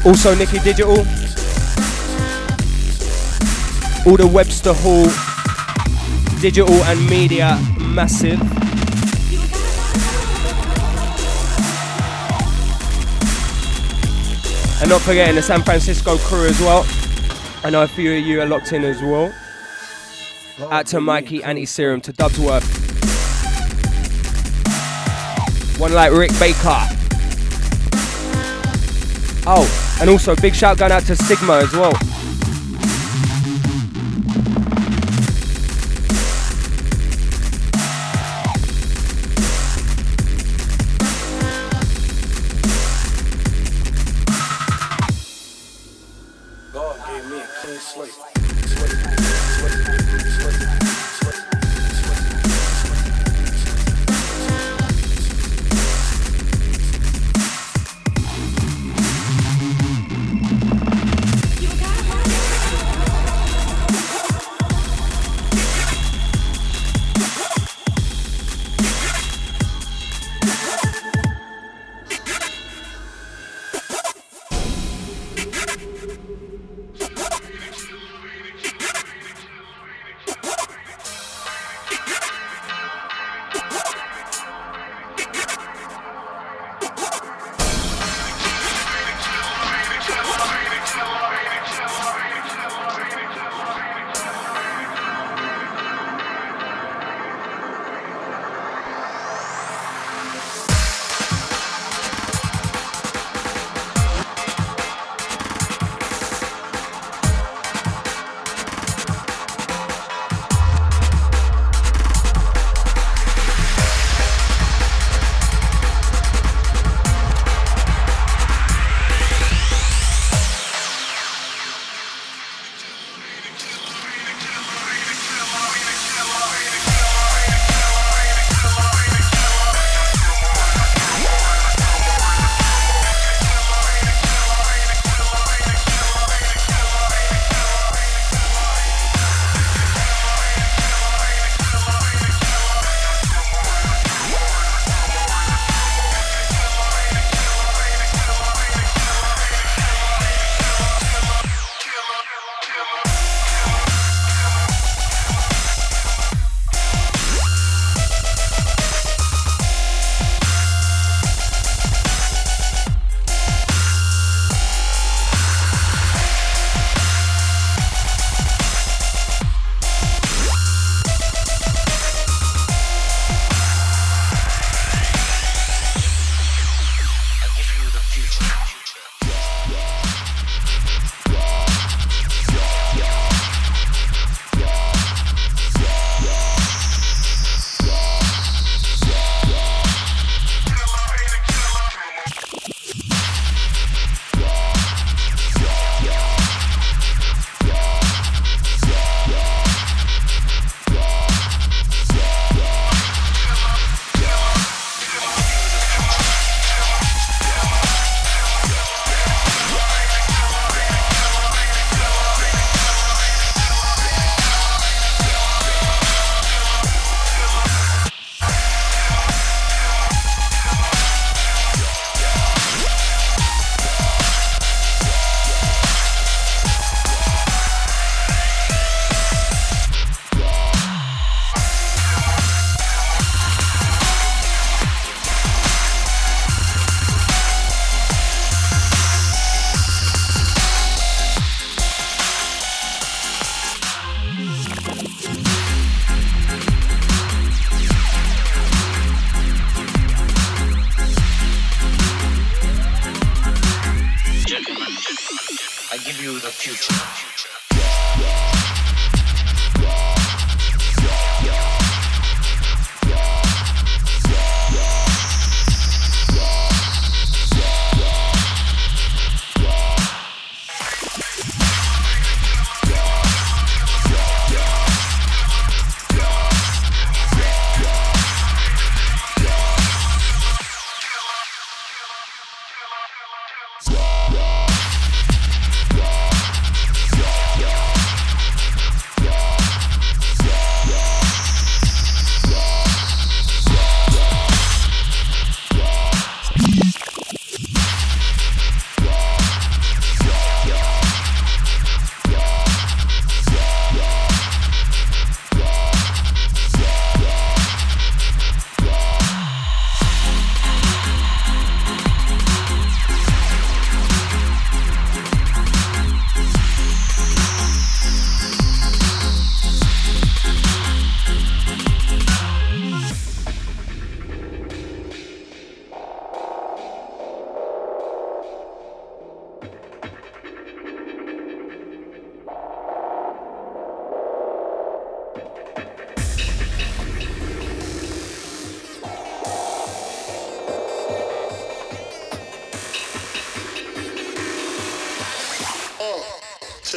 Also 0.06 0.34
Nicky 0.34 0.58
Digital. 0.60 0.96
All 4.06 4.16
the 4.16 4.26
Webster 4.32 4.72
Hall 4.72 5.04
digital 6.40 6.72
and 6.84 7.06
media 7.10 7.60
massive. 7.78 8.40
And 14.80 14.88
not 14.88 15.02
forgetting 15.02 15.34
the 15.34 15.42
San 15.42 15.62
Francisco 15.62 16.16
crew 16.16 16.46
as 16.46 16.58
well. 16.60 16.86
I 17.62 17.68
know 17.68 17.82
a 17.82 17.88
few 17.88 18.14
of 18.14 18.20
you 18.20 18.40
are 18.40 18.46
locked 18.46 18.72
in 18.72 18.84
as 18.84 19.02
well. 19.02 19.30
Out 20.68 20.86
to 20.88 20.98
oh, 20.98 21.00
Mikey 21.00 21.42
Anti 21.42 21.64
Serum 21.64 22.00
to 22.02 22.12
Dubsworth. 22.12 22.66
One 25.80 25.92
like 25.94 26.12
Rick 26.12 26.30
Baker. 26.38 26.78
Oh, 29.46 29.96
and 30.00 30.10
also 30.10 30.36
big 30.36 30.54
shout 30.54 30.76
going 30.76 30.92
out 30.92 31.04
to 31.04 31.16
Sigma 31.16 31.54
as 31.54 31.72
well. 31.72 31.92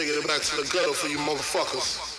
Taking 0.03 0.21
it 0.21 0.27
back 0.27 0.41
to 0.41 0.57
the 0.57 0.63
gutter 0.63 0.91
for 0.91 1.07
you 1.07 1.17
motherfuckers. 1.17 2.12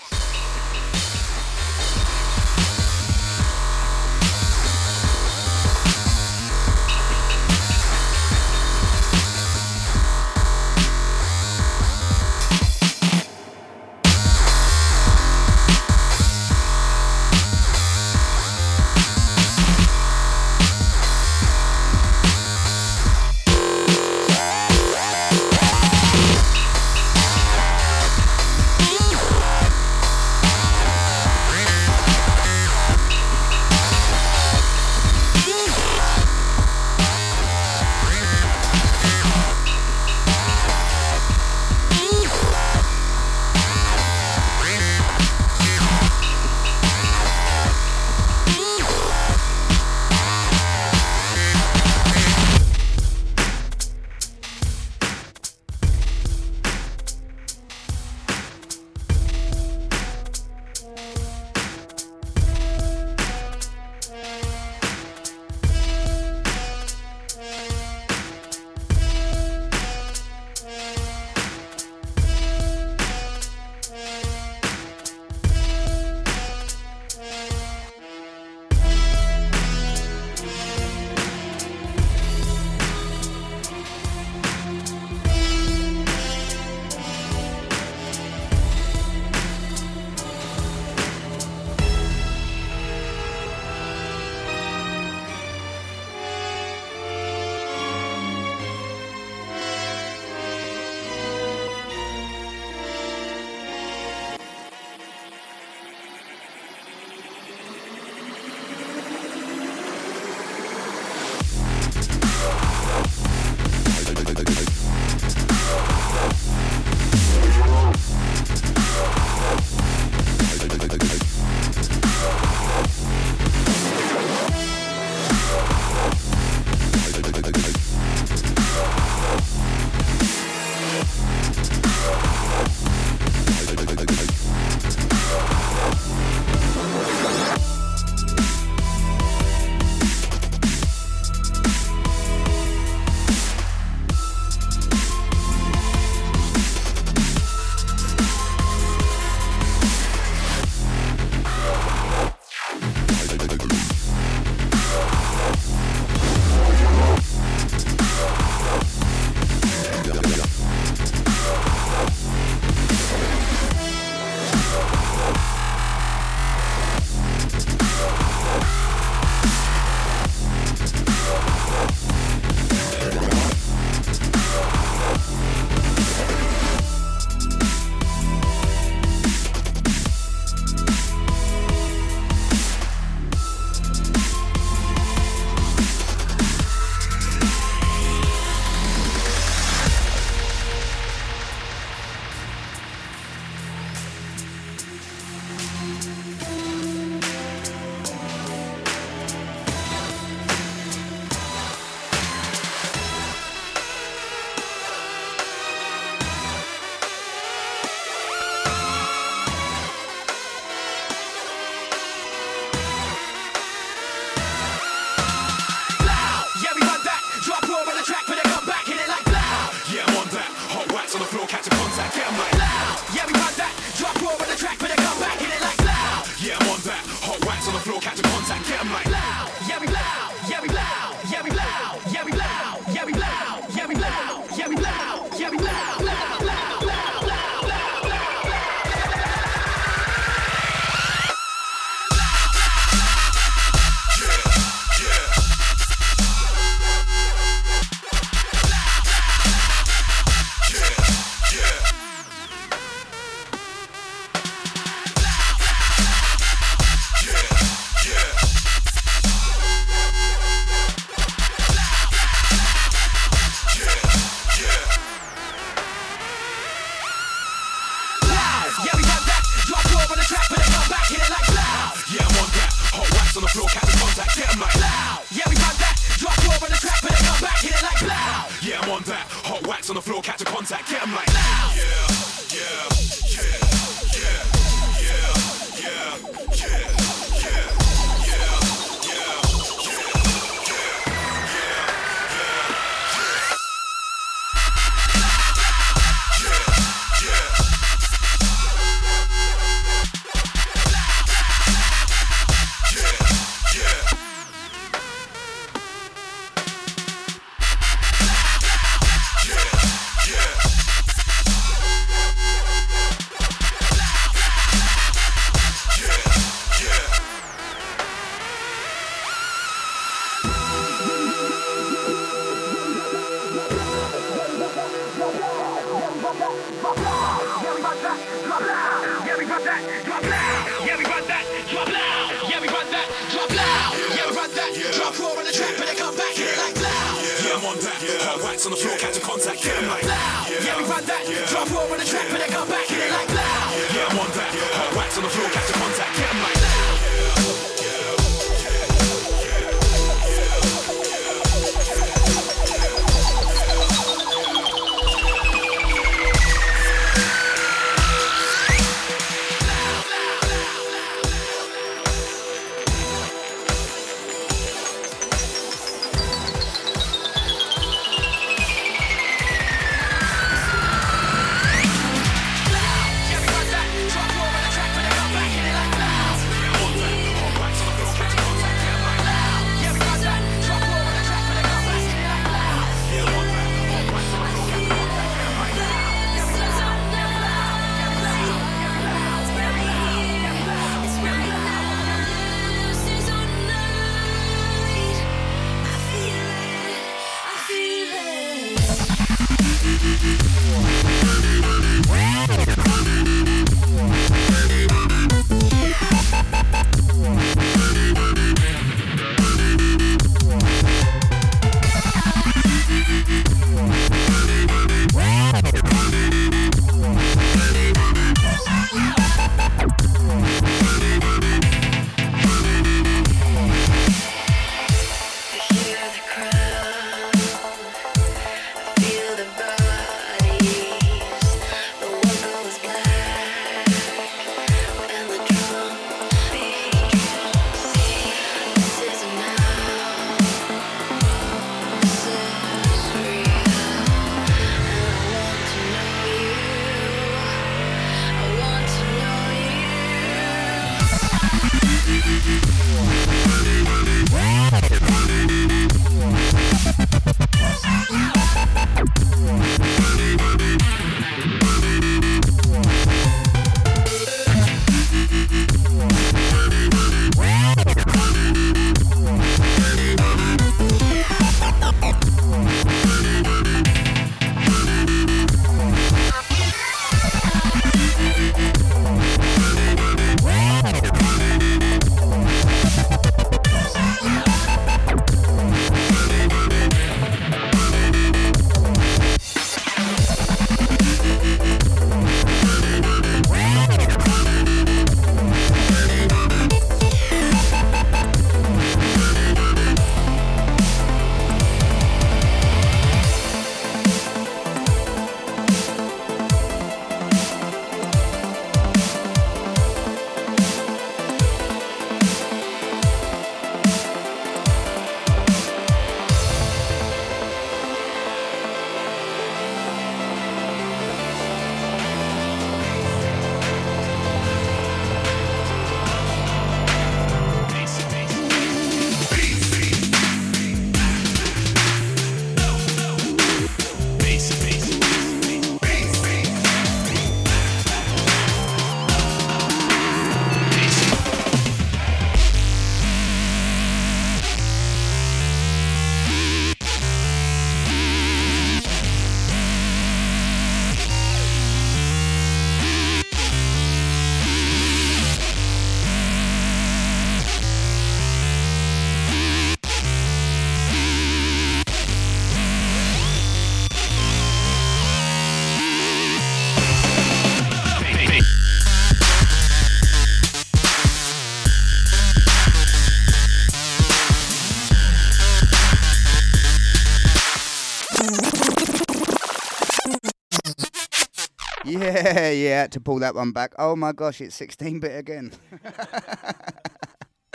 Yeah, 582.15 582.51
yeah, 582.51 582.87
to 582.89 583.01
pull 583.01 583.19
that 583.21 583.35
one 583.35 583.53
back. 583.53 583.75
Oh 583.79 583.97
my 583.97 584.13
gosh, 584.13 584.41
it's 584.41 584.55
16 584.55 585.01
bit 585.01 585.19
again. 585.19 585.53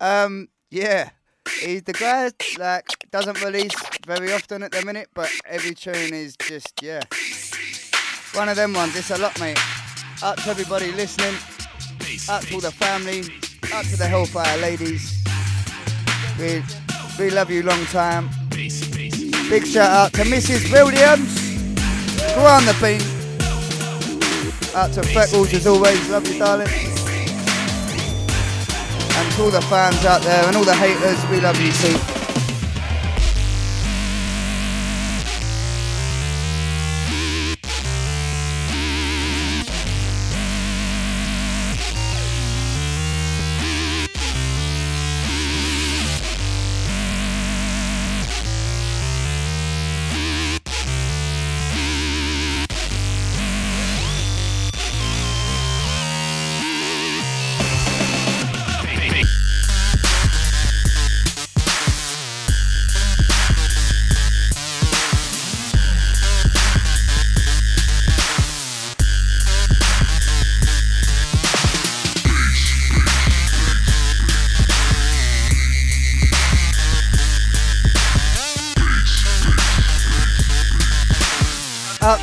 um, 0.00 0.48
yeah, 0.70 1.10
he's 1.60 1.82
the 1.82 1.92
guy 1.92 2.30
like 2.58 2.86
doesn't 3.10 3.42
release 3.42 3.74
very 4.06 4.32
often 4.32 4.62
at 4.62 4.72
the 4.72 4.84
minute, 4.84 5.08
but 5.14 5.30
every 5.46 5.74
tune 5.74 6.14
is 6.14 6.36
just 6.36 6.82
yeah, 6.82 7.02
one 8.34 8.48
of 8.48 8.56
them 8.56 8.72
ones. 8.72 8.96
It's 8.96 9.10
a 9.10 9.18
lot, 9.18 9.38
mate. 9.40 9.58
Up 10.22 10.36
to 10.42 10.50
everybody 10.50 10.92
listening, 10.92 11.34
up 12.28 12.42
to 12.42 12.54
all 12.54 12.60
the 12.60 12.70
family, 12.70 13.22
up 13.74 13.84
to 13.86 13.96
the 13.96 14.06
Hellfire 14.06 14.58
ladies. 14.58 15.24
We 16.38 16.62
we 17.18 17.30
love 17.30 17.50
you 17.50 17.64
long 17.64 17.84
time. 17.86 18.30
Big 18.50 19.66
shout 19.66 19.90
out 19.90 20.12
to 20.14 20.22
Mrs. 20.22 20.70
Williams. 20.70 21.42
Go 22.34 22.46
on 22.46 22.64
the 22.64 22.76
beat. 22.80 23.21
Out 24.74 24.90
to 24.94 25.02
Freckles 25.02 25.52
as 25.52 25.66
always, 25.66 26.08
love 26.08 26.26
you 26.26 26.38
darling. 26.38 26.66
And 29.14 29.32
to 29.34 29.42
all 29.42 29.50
the 29.50 29.60
fans 29.68 30.02
out 30.06 30.22
there 30.22 30.46
and 30.46 30.56
all 30.56 30.64
the 30.64 30.74
haters, 30.74 31.22
we 31.28 31.40
love 31.40 31.60
you 31.60 31.70
too. 31.72 32.21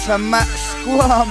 To 0.09 0.17
Max 0.17 0.49
Squam, 0.49 1.29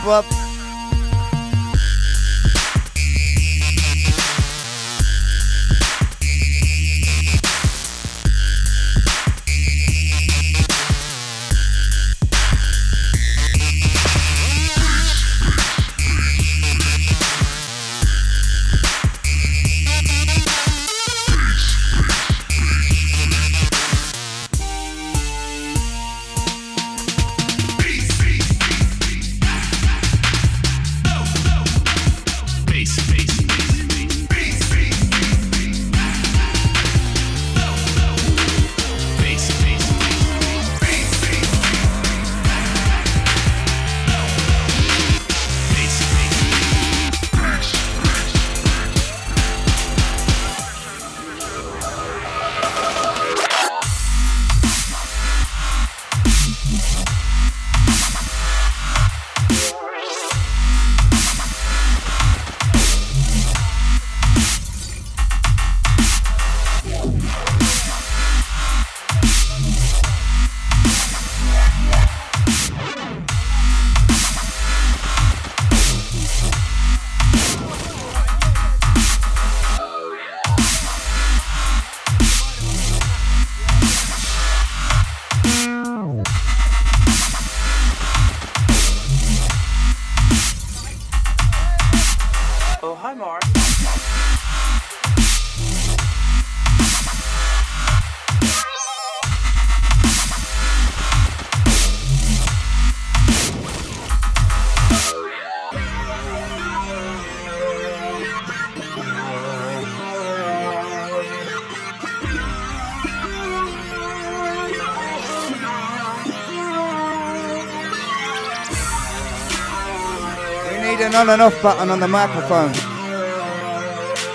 on 121.19 121.31
and 121.31 121.43
off 121.43 121.61
button 121.61 121.90
on 121.90 121.99
the 121.99 122.07
microphone. 122.07 122.70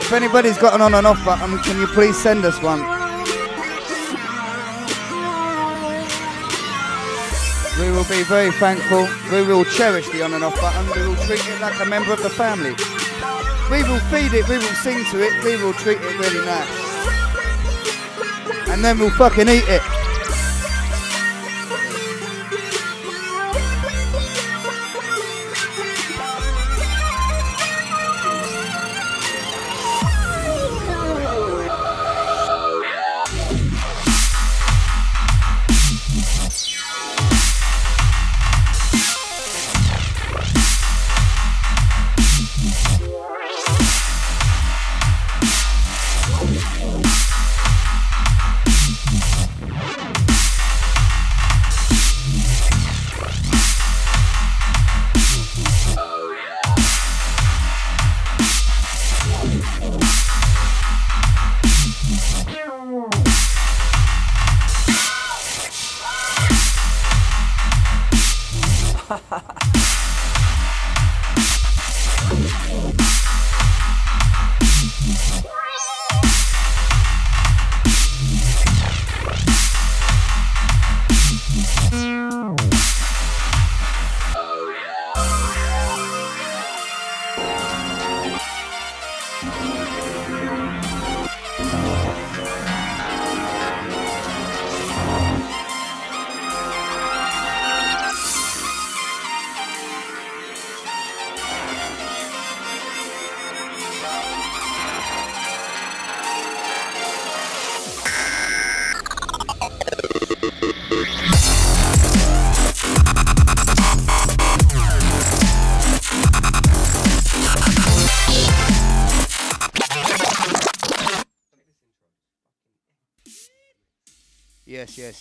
If 0.01 0.11
anybody's 0.11 0.57
got 0.57 0.73
an 0.73 0.81
on 0.81 0.93
and 0.93 1.07
off 1.07 1.23
button, 1.23 1.57
can 1.59 1.79
you 1.79 1.87
please 1.87 2.21
send 2.21 2.43
us 2.43 2.61
one? 2.61 2.81
We 7.79 7.89
will 7.89 8.03
be 8.03 8.23
very 8.23 8.51
thankful. 8.59 9.07
We 9.31 9.43
will 9.47 9.63
cherish 9.63 10.09
the 10.09 10.23
on 10.23 10.33
and 10.33 10.43
off 10.43 10.59
button. 10.59 10.85
We 10.99 11.07
will 11.07 11.15
treat 11.23 11.47
it 11.47 11.61
like 11.61 11.79
a 11.79 11.85
member 11.85 12.11
of 12.11 12.21
the 12.21 12.29
family. 12.29 12.75
We 13.71 13.81
will 13.83 14.03
feed 14.11 14.33
it, 14.33 14.45
we 14.49 14.57
will 14.57 14.75
sing 14.83 15.05
to 15.11 15.23
it, 15.23 15.41
we 15.45 15.55
will 15.63 15.73
treat 15.73 15.99
it 16.01 16.19
really 16.19 16.45
nice. 16.45 16.67
And 18.67 18.83
then 18.83 18.99
we'll 18.99 19.09
fucking 19.11 19.47
eat 19.47 19.63
it. 19.67 19.92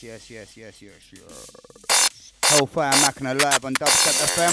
Yes, 0.03 0.29
yes, 0.31 0.57
yes, 0.57 0.83
yes, 0.83 1.12
yes, 1.12 1.12
yes. 1.12 2.33
Hellfire 2.43 2.91
Machina 3.03 3.35
live 3.35 3.65
on 3.65 3.73
Dubstep 3.74 4.19
FM. 4.35 4.53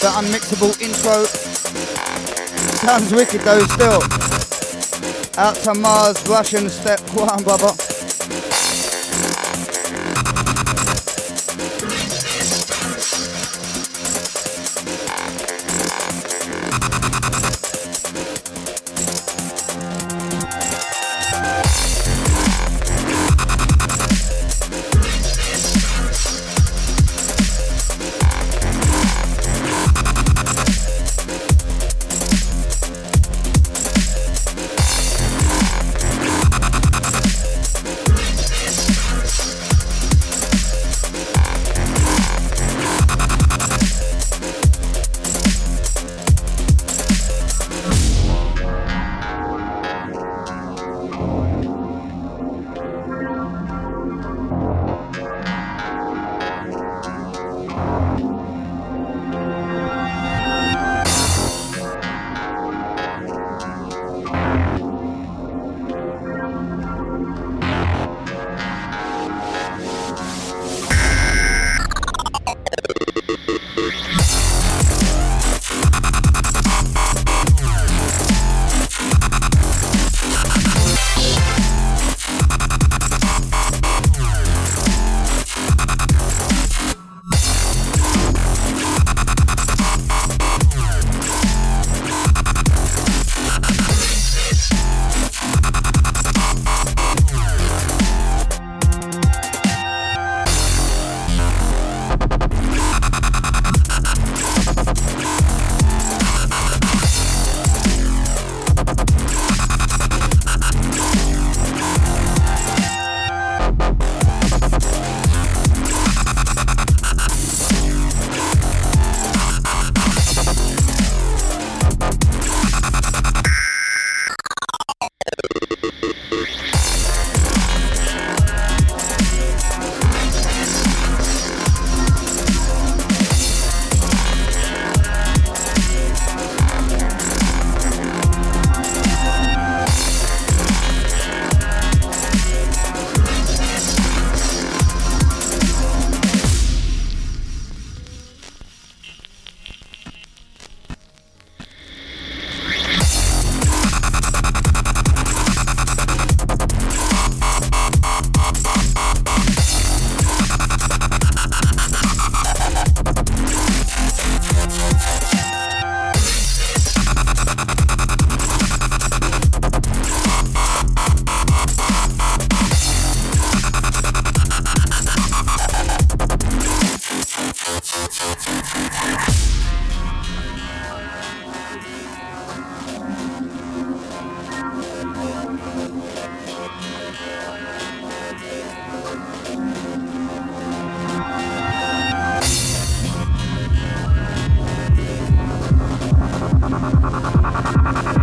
The 0.00 0.08
unmixable 0.20 0.78
intro. 0.82 1.24
Sounds 2.76 3.10
wicked 3.10 3.40
though 3.40 3.64
still. 3.68 4.02
Out 5.42 5.56
to 5.64 5.72
Mars, 5.72 6.28
Russian 6.28 6.68
step 6.68 7.00
one, 7.14 7.42
brother. 7.42 7.85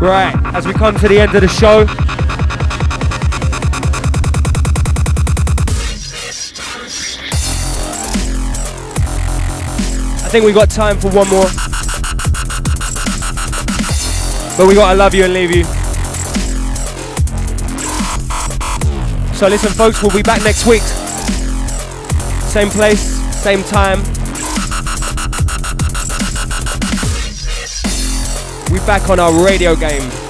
Right, 0.03 0.35
as 0.53 0.67
we 0.67 0.73
come 0.73 0.97
to 0.97 1.07
the 1.07 1.17
end 1.17 1.34
of 1.34 1.39
the 1.39 1.47
show, 1.47 1.85
I 10.19 10.27
think 10.27 10.43
we 10.43 10.51
got 10.51 10.69
time 10.69 10.99
for 10.99 11.07
one 11.07 11.30
more. 11.30 11.45
But 14.57 14.67
we 14.67 14.75
gotta 14.75 14.97
love 14.97 15.15
you 15.15 15.23
and 15.23 15.34
leave 15.34 15.55
you. 15.55 15.63
So 19.34 19.47
listen, 19.47 19.71
folks, 19.71 20.03
we'll 20.03 20.11
be 20.11 20.21
back 20.21 20.43
next 20.43 20.67
week. 20.67 20.84
Same 22.51 22.69
place, 22.69 22.99
same 23.41 23.63
time. 23.63 24.03
Back 28.85 29.10
on 29.10 29.19
our 29.19 29.45
radio 29.45 29.76
game. 29.76 30.22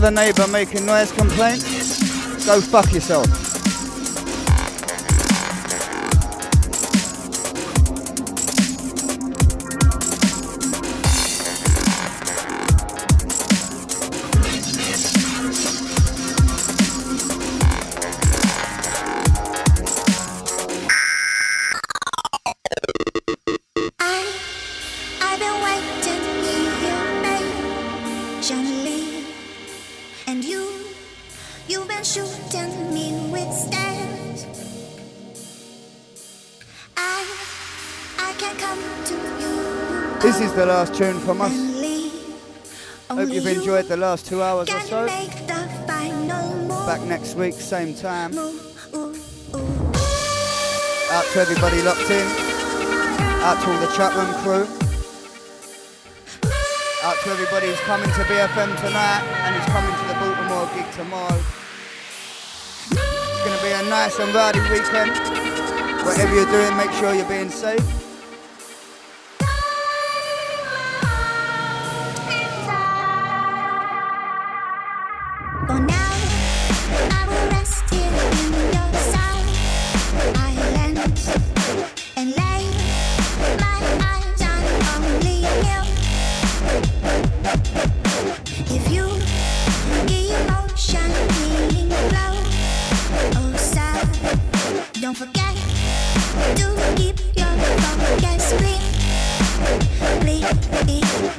The 0.00 0.10
neighbour 0.10 0.46
making 0.48 0.86
noise 0.86 1.12
complaints. 1.12 2.46
Go 2.46 2.60
fuck 2.60 2.90
yourself. 2.92 3.39
The 40.60 40.66
last 40.66 40.94
tune 40.94 41.18
from 41.20 41.40
us. 41.40 41.56
Hope 43.08 43.30
you've 43.30 43.46
enjoyed 43.46 43.86
the 43.86 43.96
last 43.96 44.26
two 44.26 44.42
hours 44.42 44.68
or 44.68 44.80
so. 44.80 45.06
make 45.06 45.30
the 45.46 45.54
final 45.86 46.54
move. 46.68 46.86
Back 46.86 47.00
next 47.08 47.34
week, 47.34 47.54
same 47.54 47.94
time. 47.94 48.36
Out 51.16 51.24
to 51.32 51.40
everybody 51.40 51.80
locked 51.80 52.10
in. 52.10 52.26
Out 53.40 53.56
to 53.62 53.70
all 53.72 53.80
the 53.80 53.90
chat 53.96 54.12
room 54.14 54.34
crew. 54.44 54.66
Out 57.04 57.16
to 57.24 57.30
everybody 57.30 57.68
who's 57.68 57.80
coming 57.88 58.10
to 58.10 58.22
BFM 58.28 58.76
tonight 58.84 59.24
and 59.40 59.56
who's 59.56 59.72
coming 59.72 59.96
to 59.96 60.04
the 60.08 60.16
Baltimore 60.20 60.68
gig 60.74 60.92
tomorrow. 60.92 61.40
It's 62.90 63.44
going 63.46 63.56
to 63.56 63.64
be 63.64 63.72
a 63.72 63.82
nice 63.88 64.18
and 64.18 64.34
rowdy 64.34 64.60
weekend. 64.68 65.16
Whatever 66.04 66.34
you're 66.34 66.52
doing, 66.52 66.76
make 66.76 66.90
sure 66.90 67.14
you're 67.14 67.24
being 67.24 67.48
safe. 67.48 67.99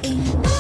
Bleeding. 0.02 0.51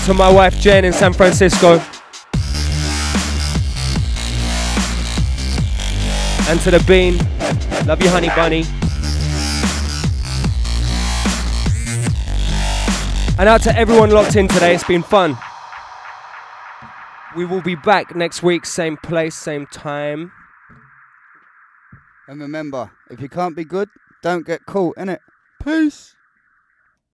Out 0.00 0.06
to 0.06 0.14
my 0.14 0.32
wife 0.32 0.58
Jane 0.58 0.86
in 0.86 0.94
San 0.94 1.12
Francisco. 1.12 1.74
And 6.48 6.58
to 6.62 6.70
the 6.70 6.82
bean. 6.88 7.18
Love 7.86 8.02
you, 8.02 8.08
honey 8.08 8.28
bunny. 8.28 8.64
And 13.38 13.46
out 13.46 13.60
to 13.64 13.76
everyone 13.76 14.08
locked 14.10 14.36
in 14.36 14.48
today. 14.48 14.74
It's 14.74 14.84
been 14.84 15.02
fun. 15.02 15.36
We 17.36 17.44
will 17.44 17.60
be 17.60 17.74
back 17.74 18.16
next 18.16 18.42
week, 18.42 18.64
same 18.64 18.96
place, 18.96 19.34
same 19.34 19.66
time. 19.66 20.32
And 22.26 22.40
remember, 22.40 22.90
if 23.10 23.20
you 23.20 23.28
can't 23.28 23.54
be 23.54 23.66
good, 23.66 23.90
don't 24.22 24.46
get 24.46 24.64
caught, 24.64 24.96
innit? 24.96 25.18
Peace. 25.62 26.16